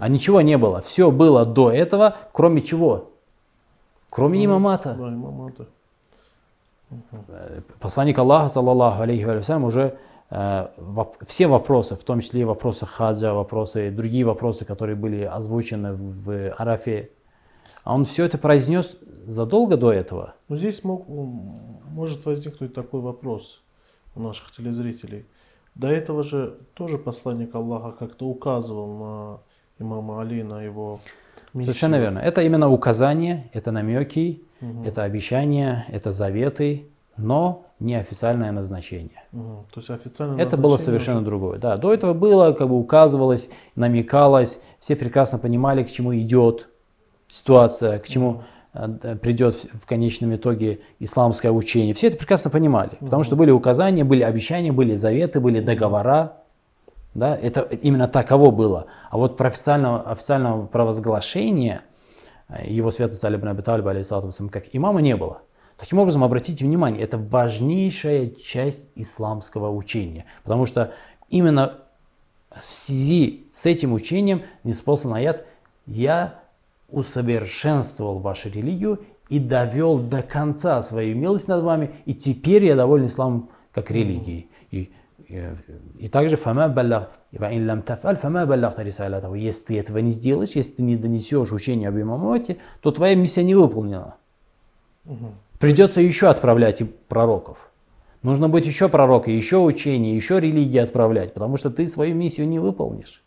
А 0.00 0.08
ничего 0.08 0.40
не 0.40 0.58
было. 0.58 0.82
Все 0.82 1.10
было 1.10 1.44
до 1.44 1.70
этого, 1.70 2.16
кроме 2.32 2.60
чего? 2.60 3.10
Кроме 4.10 4.44
имамата. 4.44 4.96
Да, 4.98 5.08
имамата. 5.08 5.66
Посланник 7.78 8.18
Аллаха, 8.18 8.48
саллаллаху 8.48 9.02
алейхи 9.02 9.24
вассалям, 9.24 9.64
уже 9.64 9.96
э, 10.30 10.68
воп- 10.76 11.24
все 11.24 11.46
вопросы, 11.46 11.94
в 11.94 12.02
том 12.02 12.20
числе 12.20 12.40
и 12.40 12.44
вопросы 12.44 12.84
хаджа, 12.84 13.32
вопросы, 13.32 13.90
другие 13.90 14.24
вопросы, 14.24 14.64
которые 14.64 14.96
были 14.96 15.22
озвучены 15.22 15.92
в 15.94 16.50
Арафе, 16.58 17.10
а 17.84 17.94
он 17.94 18.04
все 18.04 18.24
это 18.24 18.38
произнес 18.38 18.96
задолго 19.26 19.76
до 19.76 19.92
этого. 19.92 20.34
Но 20.48 20.56
здесь 20.56 20.82
мог, 20.82 21.06
может 21.08 22.24
возникнуть 22.24 22.74
такой 22.74 23.00
вопрос 23.00 23.62
у 24.16 24.20
наших 24.20 24.50
телезрителей. 24.50 25.26
До 25.76 25.86
этого 25.86 26.24
же 26.24 26.58
тоже 26.74 26.98
посланник 26.98 27.54
Аллаха 27.54 27.92
как-то 27.92 28.26
указывал 28.26 28.98
на 28.98 29.38
имама 29.78 30.20
Али, 30.20 30.42
на 30.42 30.60
его 30.60 30.98
миссию. 31.54 31.72
Совершенно 31.74 31.96
верно. 32.00 32.18
Это 32.18 32.42
именно 32.42 32.70
указания, 32.70 33.50
это 33.52 33.70
намеки, 33.72 34.42
Мгм. 34.60 34.84
это 34.84 35.02
обещания, 35.04 35.84
это 35.88 36.12
заветы, 36.12 36.86
но 37.16 37.64
не 37.80 37.94
официальное 37.94 38.52
назначение. 38.52 39.22
Мгм. 39.32 39.64
То 39.72 39.80
есть 39.80 39.90
официально 39.90 40.34
Это 40.40 40.56
было 40.56 40.72
назначение 40.72 40.84
совершенно 40.84 41.18
уже- 41.20 41.26
другое. 41.26 41.58
Да, 41.58 41.76
до 41.76 41.94
этого 41.94 42.12
было, 42.14 42.52
как 42.52 42.68
бы 42.68 42.78
указывалось, 42.78 43.48
намекалось, 43.76 44.58
все 44.78 44.96
прекрасно 44.96 45.38
понимали, 45.38 45.82
к 45.82 45.90
чему 45.90 46.14
идет 46.14 46.68
ситуация, 47.28 47.98
к 47.98 48.06
чему 48.08 48.42
д- 48.74 49.16
придет 49.16 49.54
в 49.72 49.86
конечном 49.86 50.34
итоге 50.34 50.80
исламское 51.00 51.50
учение. 51.50 51.94
Все 51.94 52.08
это 52.08 52.16
прекрасно 52.18 52.50
понимали, 52.50 52.90
потому 53.00 53.24
что 53.24 53.34
были 53.36 53.50
указания, 53.50 54.04
были 54.04 54.22
обещания, 54.22 54.72
были 54.72 54.94
заветы, 54.96 55.40
были 55.40 55.60
договора. 55.60 56.34
Да, 57.14 57.36
это 57.36 57.62
именно 57.62 58.06
таково 58.06 58.50
было. 58.50 58.86
А 59.10 59.18
вот 59.18 59.36
про 59.36 59.48
официального, 59.48 60.02
официального 60.02 60.66
провозглашения 60.66 61.82
э, 62.48 62.70
его 62.70 62.90
святости 62.90 63.26
Али 63.26 63.36
Аби 63.36 63.62
Талиб, 63.62 64.50
как 64.50 64.64
имама 64.72 65.00
не 65.00 65.16
было. 65.16 65.42
Таким 65.76 65.98
образом, 65.98 66.22
обратите 66.22 66.64
внимание, 66.64 67.02
это 67.02 67.16
важнейшая 67.16 68.28
часть 68.28 68.88
исламского 68.94 69.74
учения. 69.74 70.26
Потому 70.44 70.66
что 70.66 70.92
именно 71.30 71.78
в 72.54 72.62
связи 72.62 73.46
с 73.50 73.64
этим 73.64 73.94
учением 73.94 74.42
неспослан 74.62 75.14
аят 75.14 75.46
«Я 75.86 76.40
усовершенствовал 76.90 78.18
вашу 78.18 78.50
религию 78.50 79.00
и 79.30 79.38
довел 79.38 79.98
до 79.98 80.22
конца 80.22 80.82
свою 80.82 81.16
милость 81.16 81.48
над 81.48 81.64
вами, 81.64 81.94
и 82.04 82.12
теперь 82.12 82.66
я 82.66 82.76
доволен 82.76 83.06
исламом 83.06 83.48
как 83.72 83.90
религией». 83.90 84.50
И, 84.70 84.92
и, 85.30 85.54
и 85.98 86.08
также 86.08 86.36
«Фама 86.36 86.68
баллах, 86.68 87.10
ва 87.32 87.54
ин 87.54 87.66
лам 87.68 87.82
тафаль, 87.82 88.16
фама 88.16 88.46
баллахта 88.46 88.82
рисалатаху». 88.82 89.34
Если 89.34 89.64
ты 89.64 89.78
этого 89.78 89.98
не 89.98 90.10
сделаешь, 90.10 90.50
если 90.50 90.72
ты 90.72 90.82
не 90.82 90.96
донесешь 90.96 91.52
учение 91.52 91.88
об 91.88 91.96
имамате, 91.96 92.56
то 92.80 92.90
твоя 92.90 93.14
миссия 93.14 93.44
не 93.44 93.54
выполнена. 93.54 94.14
Придется 95.58 96.00
еще 96.00 96.28
отправлять 96.28 96.80
и 96.80 96.84
пророков. 96.84 97.70
Нужно 98.22 98.48
быть 98.48 98.66
еще 98.66 98.88
пророком, 98.88 99.32
еще 99.32 99.58
учение, 99.58 100.14
еще 100.14 100.40
религии 100.40 100.78
отправлять, 100.78 101.32
потому 101.32 101.56
что 101.56 101.70
ты 101.70 101.86
свою 101.86 102.14
миссию 102.14 102.48
не 102.48 102.58
выполнишь. 102.58 103.22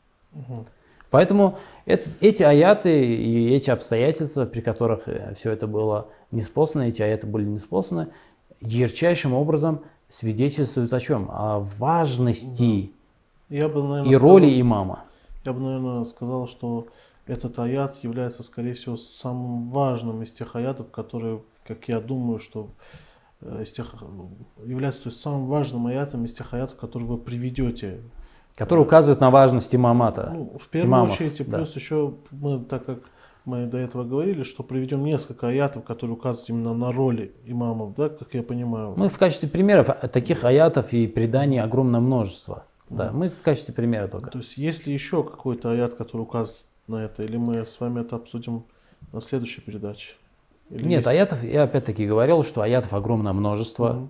Поэтому 1.10 1.58
это- 1.86 2.10
эти 2.22 2.44
аяты 2.44 3.06
и 3.06 3.54
эти 3.54 3.70
обстоятельства, 3.70 4.46
при 4.46 4.62
которых 4.62 5.08
все 5.38 5.52
это 5.52 5.68
было 5.68 6.08
неспослано, 6.32 6.84
эти 6.84 7.02
аяты 7.02 7.28
были 7.28 7.46
неспосланы, 7.46 8.08
ярчайшим 8.62 9.34
образом 9.34 9.84
свидетельствует 10.14 10.94
о 10.94 11.00
чем? 11.00 11.30
О 11.32 11.60
важности 11.80 12.92
Я 13.50 13.68
бы, 13.68 13.84
наверное, 13.84 14.12
и 14.12 14.16
роли 14.16 14.46
сказал- 14.46 14.62
имама. 14.62 15.00
Я 15.46 15.54
бы, 15.54 15.60
наверное, 15.60 16.06
сказал, 16.06 16.48
что 16.48 16.88
этот 17.26 17.58
аят 17.60 18.04
является, 18.04 18.44
скорее 18.44 18.74
всего, 18.74 18.96
самым 18.98 19.68
важным 19.68 20.22
из 20.22 20.32
тех 20.32 20.56
аятов, 20.56 20.92
которые, 20.92 21.42
как 21.68 21.88
я 21.88 22.00
думаю, 22.00 22.40
что 22.40 22.70
э, 23.42 23.64
из 23.64 23.72
тех, 23.72 23.96
является 24.66 25.04
то 25.04 25.10
есть, 25.10 25.20
самым 25.20 25.48
важным 25.48 25.88
аятом 25.88 26.26
из 26.26 26.34
тех 26.34 26.54
аятов, 26.54 26.78
которые 26.78 27.08
вы 27.10 27.18
приведете. 27.18 28.00
который 28.56 28.82
указывает 28.82 29.20
на 29.20 29.32
важность 29.32 29.74
имамата. 29.74 30.32
Ну, 30.34 30.58
в 30.60 30.68
первую 30.70 30.90
имамов, 30.90 31.14
очередь, 31.14 31.40
и 31.40 31.44
да. 31.44 31.58
плюс 31.58 31.76
еще 31.76 32.14
мы, 32.30 32.60
так 32.60 32.86
как 32.86 33.00
мы 33.46 33.66
до 33.66 33.78
этого 33.78 34.04
говорили, 34.04 34.44
что 34.44 34.64
приведем 34.64 35.04
несколько 35.04 35.48
аятов, 35.50 35.84
которые 35.84 36.16
указывают 36.16 36.50
именно 36.50 36.74
на 36.74 36.92
роли 36.92 37.34
имамов, 37.46 37.96
да, 37.96 38.10
как 38.10 38.34
я 38.34 38.44
понимаю. 38.44 38.94
Мы 38.96 39.10
в 39.10 39.18
качестве 39.18 39.50
примеров 39.50 39.88
таких 40.12 40.44
аятов 40.44 40.94
и 40.94 41.08
преданий 41.08 41.60
огромное 41.60 42.00
множество. 42.00 42.66
Да, 42.90 43.12
мы 43.12 43.30
в 43.30 43.42
качестве 43.42 43.74
примера 43.74 44.08
только. 44.08 44.30
То 44.30 44.40
есть, 44.40 44.58
есть 44.58 44.86
ли 44.86 44.94
еще 44.94 45.24
какой-то 45.24 45.72
аят, 45.72 45.96
который 45.96 46.22
указывает 46.22 46.68
на 46.88 47.06
это, 47.06 47.24
или 47.24 47.38
мы 47.38 47.66
с 47.66 47.80
вами 47.80 48.02
это 48.02 48.16
обсудим 48.16 48.66
на 49.12 49.20
следующей 49.20 49.62
передаче? 49.62 50.16
Или 50.70 50.84
Нет, 50.84 51.00
есть? 51.00 51.08
аятов, 51.08 51.44
я 51.44 51.64
опять-таки 51.64 52.06
говорил, 52.06 52.44
что 52.44 52.62
аятов 52.62 52.94
огромное 52.94 53.34
множество. 53.34 53.94
Мгм. 53.94 54.10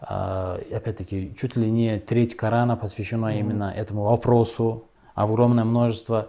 А, 0.00 0.60
опять-таки, 0.72 1.34
чуть 1.38 1.56
ли 1.56 1.70
не 1.70 1.98
треть 1.98 2.36
Корана 2.36 2.76
посвящена 2.76 3.38
именно 3.38 3.72
этому 3.74 4.02
вопросу, 4.04 4.84
огромное 5.14 5.64
множество. 5.64 6.28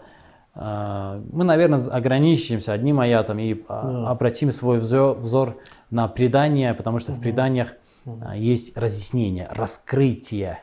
А, 0.55 1.21
Мы, 1.31 1.43
наверное, 1.43 1.79
ограничимся 1.89 2.71
одним 2.71 3.01
аятом 3.01 3.39
и 3.39 3.61
а, 3.67 3.89
Да. 3.89 4.09
обратим 4.11 4.51
свой 4.51 4.79
взор, 4.79 5.17
взор 5.17 5.57
на 5.89 6.07
предания, 6.07 6.73
потому 6.73 6.99
что 6.99 7.11
в 7.11 7.19
преданиях 7.19 7.73
а, 8.21 8.35
есть 8.37 8.77
разъяснение, 8.77 9.47
раскрытие 9.51 10.59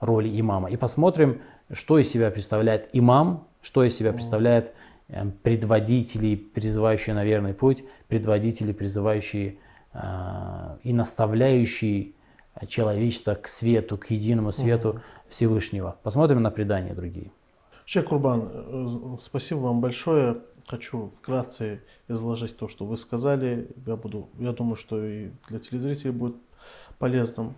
роли 0.00 0.28
имама. 0.40 0.68
И 0.68 0.76
посмотрим, 0.76 1.42
что 1.72 1.98
из 1.98 2.10
себя 2.10 2.30
представляет 2.30 2.88
имам, 2.92 3.46
что 3.62 3.84
из 3.84 3.96
себя 3.96 4.12
представляет 4.12 4.74
э, 5.08 5.24
предводители, 5.42 6.34
призывающие 6.34 7.14
на 7.14 7.24
верный 7.24 7.54
путь, 7.54 7.84
предводители, 8.08 8.72
призывающие 8.72 9.58
а, 9.92 10.76
и 10.82 10.92
наставляющие 10.92 12.12
человечество 12.66 13.34
к 13.34 13.46
свету, 13.46 13.96
к 13.96 14.10
единому 14.10 14.52
свету 14.52 15.00
Всевышнего. 15.28 15.96
Посмотрим 16.02 16.42
на 16.42 16.50
предания 16.50 16.94
другие. 16.94 17.30
Шейх 17.86 18.06
Курбан, 18.06 18.50
э, 18.52 19.16
спасибо 19.20 19.58
вам 19.58 19.80
большое. 19.80 20.38
Хочу 20.66 21.12
вкратце 21.18 21.82
изложить 22.08 22.56
то, 22.56 22.68
что 22.68 22.86
вы 22.86 22.96
сказали. 22.96 23.68
Я, 23.86 23.96
буду, 23.96 24.30
я 24.38 24.52
думаю, 24.52 24.76
что 24.76 25.04
и 25.04 25.28
для 25.48 25.58
телезрителей 25.58 26.10
будет 26.12 26.36
полезным. 26.98 27.54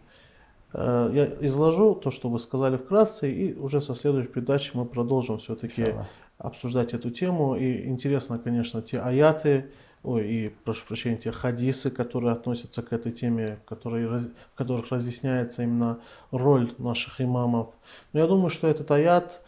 Э, 0.72 1.10
Я 1.14 1.26
изложу 1.46 1.94
то, 1.94 2.10
что 2.10 2.28
вы 2.28 2.40
сказали 2.40 2.76
вкратце, 2.76 3.30
и 3.30 3.54
уже 3.54 3.80
со 3.80 3.94
следующей 3.94 4.28
передачи 4.28 4.72
мы 4.74 4.84
продолжим 4.84 5.38
все-таки 5.38 5.94
обсуждать 6.38 6.92
эту 6.92 7.10
тему. 7.10 7.54
И 7.54 7.86
интересно, 7.86 8.40
конечно, 8.40 8.82
те 8.82 8.98
аяты, 8.98 9.70
ой, 10.02 10.28
и, 10.28 10.48
прошу 10.64 10.86
прощения, 10.86 11.18
те 11.18 11.30
хадисы, 11.30 11.92
которые 11.92 12.32
относятся 12.32 12.82
к 12.82 12.92
этой 12.92 13.12
теме, 13.12 13.60
которые, 13.64 14.08
в 14.08 14.30
которых 14.56 14.90
разъясняется 14.90 15.62
именно 15.62 16.00
роль 16.32 16.74
наших 16.78 17.20
имамов. 17.20 17.68
Но 18.12 18.18
я 18.18 18.26
думаю, 18.26 18.50
что 18.50 18.66
этот 18.66 18.90
аят, 18.90 19.40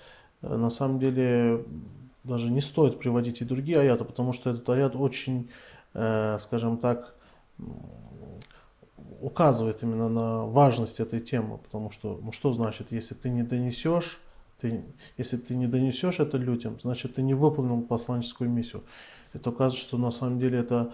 на 0.42 0.70
самом 0.70 0.98
деле, 0.98 1.64
даже 2.24 2.51
не 2.51 2.61
стоит 2.61 2.98
приводить 2.98 3.40
и 3.40 3.44
другие 3.44 3.81
аяты, 3.81 4.05
потому 4.05 4.33
что 4.33 4.51
этот 4.51 4.68
аят 4.68 4.94
очень, 4.96 5.51
э, 5.94 6.38
скажем 6.40 6.79
так, 6.79 7.14
указывает 9.20 9.83
именно 9.83 10.09
на 10.09 10.44
важность 10.46 11.01
этой 11.01 11.20
темы, 11.20 11.59
потому 11.59 11.90
что, 11.90 12.20
ну 12.22 12.33
что 12.33 12.53
значит, 12.53 12.92
если 12.92 13.14
ты 13.14 13.31
не 13.31 13.42
донесешь, 13.42 14.18
ты, 14.61 14.85
если 15.16 15.37
ты 15.37 15.55
не 15.57 15.66
донесешь 15.66 16.20
это 16.20 16.37
людям, 16.37 16.79
значит 16.81 17.16
ты 17.16 17.22
не 17.22 17.35
выполнил 17.35 17.81
посланческую 17.83 18.51
миссию. 18.51 18.85
Это 19.33 19.51
указывает, 19.51 19.83
что 19.83 19.98
на 19.98 20.11
самом 20.11 20.38
деле 20.38 20.59
это, 20.59 20.92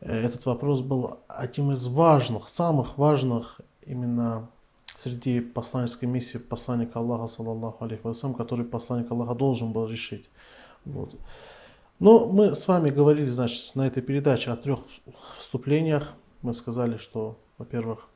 э, 0.00 0.12
этот 0.12 0.46
вопрос 0.46 0.80
был 0.80 1.18
одним 1.28 1.72
из 1.72 1.86
важных, 1.86 2.48
самых 2.48 2.98
важных 2.98 3.60
именно 3.84 4.48
среди 4.96 5.40
посланнической 5.40 6.08
миссии 6.08 6.38
посланника 6.38 6.98
Аллаха, 6.98 7.28
саллаллаху 7.28 7.84
алейхи 7.84 8.00
вассалям, 8.02 8.34
который 8.34 8.64
посланник 8.64 9.10
Аллаха 9.10 9.34
должен 9.34 9.72
был 9.72 9.86
решить. 9.86 10.30
Вот. 10.84 11.14
Но 11.98 12.26
мы 12.26 12.54
с 12.54 12.66
вами 12.68 12.90
говорили, 12.90 13.28
значит, 13.28 13.74
на 13.74 13.86
этой 13.86 14.02
передаче 14.02 14.50
о 14.50 14.56
трех 14.56 14.80
вступлениях. 15.38 16.12
Мы 16.42 16.54
сказали, 16.54 16.96
что, 16.96 17.38
во-первых, 17.58 18.08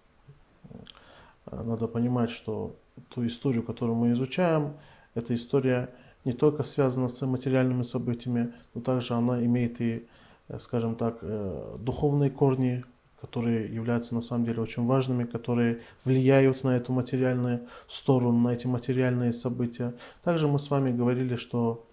э, 1.47 1.63
надо 1.63 1.87
понимать, 1.87 2.31
что 2.31 2.77
ту 3.09 3.27
историю, 3.27 3.63
которую 3.63 3.97
мы 3.97 4.13
изучаем, 4.13 4.75
эта 5.15 5.35
история 5.35 5.91
не 6.25 6.33
только 6.33 6.63
связана 6.63 7.09
с 7.09 7.27
материальными 7.27 7.83
событиями, 7.83 8.53
но 8.75 8.81
также 8.81 9.15
она 9.15 9.43
имеет 9.45 9.81
и, 9.81 10.07
э, 10.49 10.59
скажем 10.59 10.95
так, 10.95 11.19
э, 11.23 11.77
духовные 11.79 12.31
корни, 12.31 12.85
которые 13.21 13.73
являются 13.73 14.15
на 14.15 14.21
самом 14.21 14.45
деле 14.45 14.63
очень 14.63 14.87
важными, 14.87 15.25
которые 15.25 15.81
влияют 16.05 16.65
на 16.65 16.77
эту 16.77 16.93
материальную 16.93 17.67
сторону, 17.87 18.39
на 18.39 18.51
эти 18.51 18.67
материальные 18.67 19.33
события. 19.33 19.95
Также 20.25 20.49
мы 20.49 20.59
с 20.59 20.71
вами 20.71 20.91
говорили, 20.91 21.37
что 21.37 21.85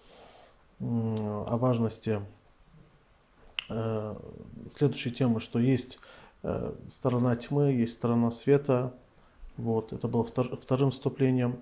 о 0.80 1.56
важности 1.56 2.20
э, 3.68 4.16
следующей 4.70 5.10
темы, 5.10 5.40
что 5.40 5.58
есть 5.58 5.98
э, 6.42 6.72
сторона 6.90 7.34
тьмы, 7.36 7.72
есть 7.72 7.94
сторона 7.94 8.30
света. 8.30 8.94
Вот, 9.56 9.92
это 9.92 10.06
было 10.06 10.22
втор- 10.22 10.60
вторым 10.60 10.92
вступлением. 10.92 11.58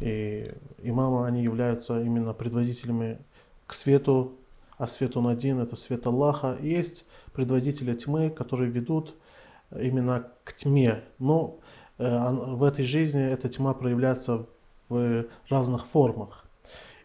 И 0.00 0.52
имамы, 0.82 1.26
они 1.26 1.42
являются 1.42 2.00
именно 2.02 2.32
предводителями 2.32 3.18
к 3.66 3.74
свету, 3.74 4.32
а 4.80 4.86
свет 4.86 5.14
он 5.16 5.26
один, 5.28 5.60
это 5.60 5.76
свет 5.76 6.06
Аллаха. 6.06 6.56
Есть 6.62 7.04
предводители 7.34 7.94
тьмы, 7.94 8.30
которые 8.30 8.70
ведут 8.70 9.14
именно 9.78 10.28
к 10.44 10.54
тьме. 10.54 11.02
Но 11.18 11.58
э, 11.98 12.30
в 12.32 12.62
этой 12.64 12.86
жизни 12.86 13.22
эта 13.22 13.48
тьма 13.50 13.74
проявляется 13.74 14.46
в 14.88 15.24
разных 15.50 15.86
формах. 15.86 16.46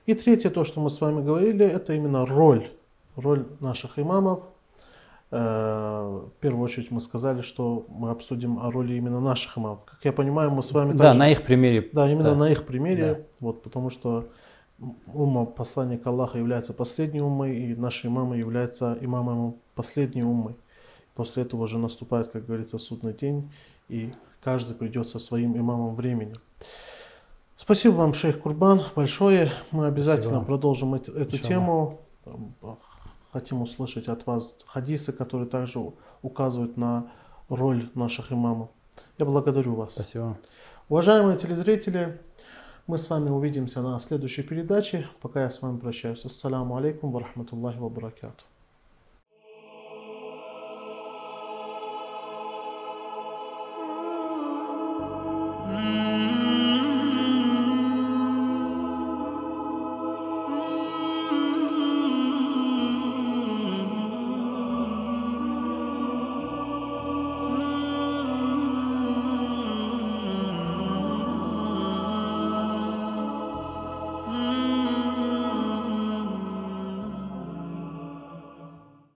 И 0.06 0.14
третье, 0.14 0.50
то, 0.50 0.64
что 0.64 0.80
мы 0.80 0.90
с 0.90 1.02
вами 1.02 1.22
говорили, 1.22 1.66
это 1.66 1.94
именно 1.94 2.26
роль, 2.26 2.70
роль 3.18 3.46
наших 3.60 4.00
имамов. 4.00 4.40
Э, 5.32 6.22
В 6.28 6.40
первую 6.40 6.64
очередь 6.64 6.92
мы 6.92 7.02
сказали, 7.02 7.42
что 7.42 7.86
мы 7.90 8.10
обсудим 8.12 8.60
о 8.60 8.72
роли 8.72 8.94
именно 8.94 9.20
наших 9.20 9.58
имамов. 9.58 9.80
Как 9.86 10.00
я 10.06 10.14
понимаю, 10.14 10.50
мы 10.52 10.64
с 10.64 10.72
вами 10.72 10.94
Да, 10.94 11.04
также- 11.06 11.20
на 11.20 11.30
их 11.30 11.44
примере. 11.44 11.90
да, 11.92 12.10
именно 12.10 12.32
да. 12.32 12.36
на 12.38 12.50
их 12.52 12.66
примере, 12.66 13.06
Да. 13.16 13.22
вот, 13.42 13.64
потому 13.64 13.90
что 13.90 14.30
умма 15.14 15.46
посланника 15.46 16.10
Аллаха 16.10 16.38
является 16.38 16.74
последней 16.74 17.22
уммой, 17.22 17.56
и 17.58 17.76
наши 17.76 18.08
имамы 18.08 18.38
являются 18.38 18.98
имамами 19.02 19.54
последней 19.76 20.24
уммой. 20.24 20.56
После 21.16 21.44
этого 21.44 21.64
уже 21.64 21.78
наступает, 21.78 22.30
как 22.32 22.46
говорится, 22.46 22.78
судный 22.78 23.14
день, 23.14 23.50
и 23.88 24.14
каждый 24.44 24.76
придет 24.76 25.08
со 25.08 25.20
своим 25.20 25.58
имамом 25.58 25.96
времени. 25.96 26.36
Спасибо 27.56 27.94
вам, 27.94 28.14
шейх 28.14 28.42
Курбан, 28.42 28.82
большое. 28.96 29.54
Мы 29.72 29.88
обязательно 29.88 30.32
Спасибо. 30.36 30.46
продолжим 30.46 30.94
эт- 30.96 31.10
эту 31.10 31.36
Иншаллах. 31.38 31.42
тему. 31.48 32.00
А, 32.62 32.78
Хотим 33.32 33.62
услышать 33.62 34.08
от 34.08 34.26
вас 34.26 34.54
хадисы, 34.66 35.12
которые 35.12 35.48
также 35.50 35.80
указывают 36.22 36.78
на 36.78 37.12
роль 37.50 37.90
наших 37.94 38.32
имамов. 38.32 38.70
Я 39.18 39.26
благодарю 39.26 39.76
вас. 39.76 39.94
Спасибо. 39.94 40.38
Уважаемые 40.88 41.38
телезрители, 41.38 42.22
мы 42.88 43.00
с 43.00 43.10
вами 43.10 43.30
увидимся 43.30 43.82
на 43.82 44.00
следующей 44.00 44.44
передаче. 44.44 45.08
Пока 45.22 45.42
я 45.42 45.50
с 45.50 45.62
вами 45.62 45.80
прощаюсь. 45.80 46.24
Ассаламу 46.24 46.78
алейкум 46.78 47.12
ва 47.12 47.22
рахматуллахи 47.22 47.80
ва 47.80 47.90
баракату. 47.90 48.44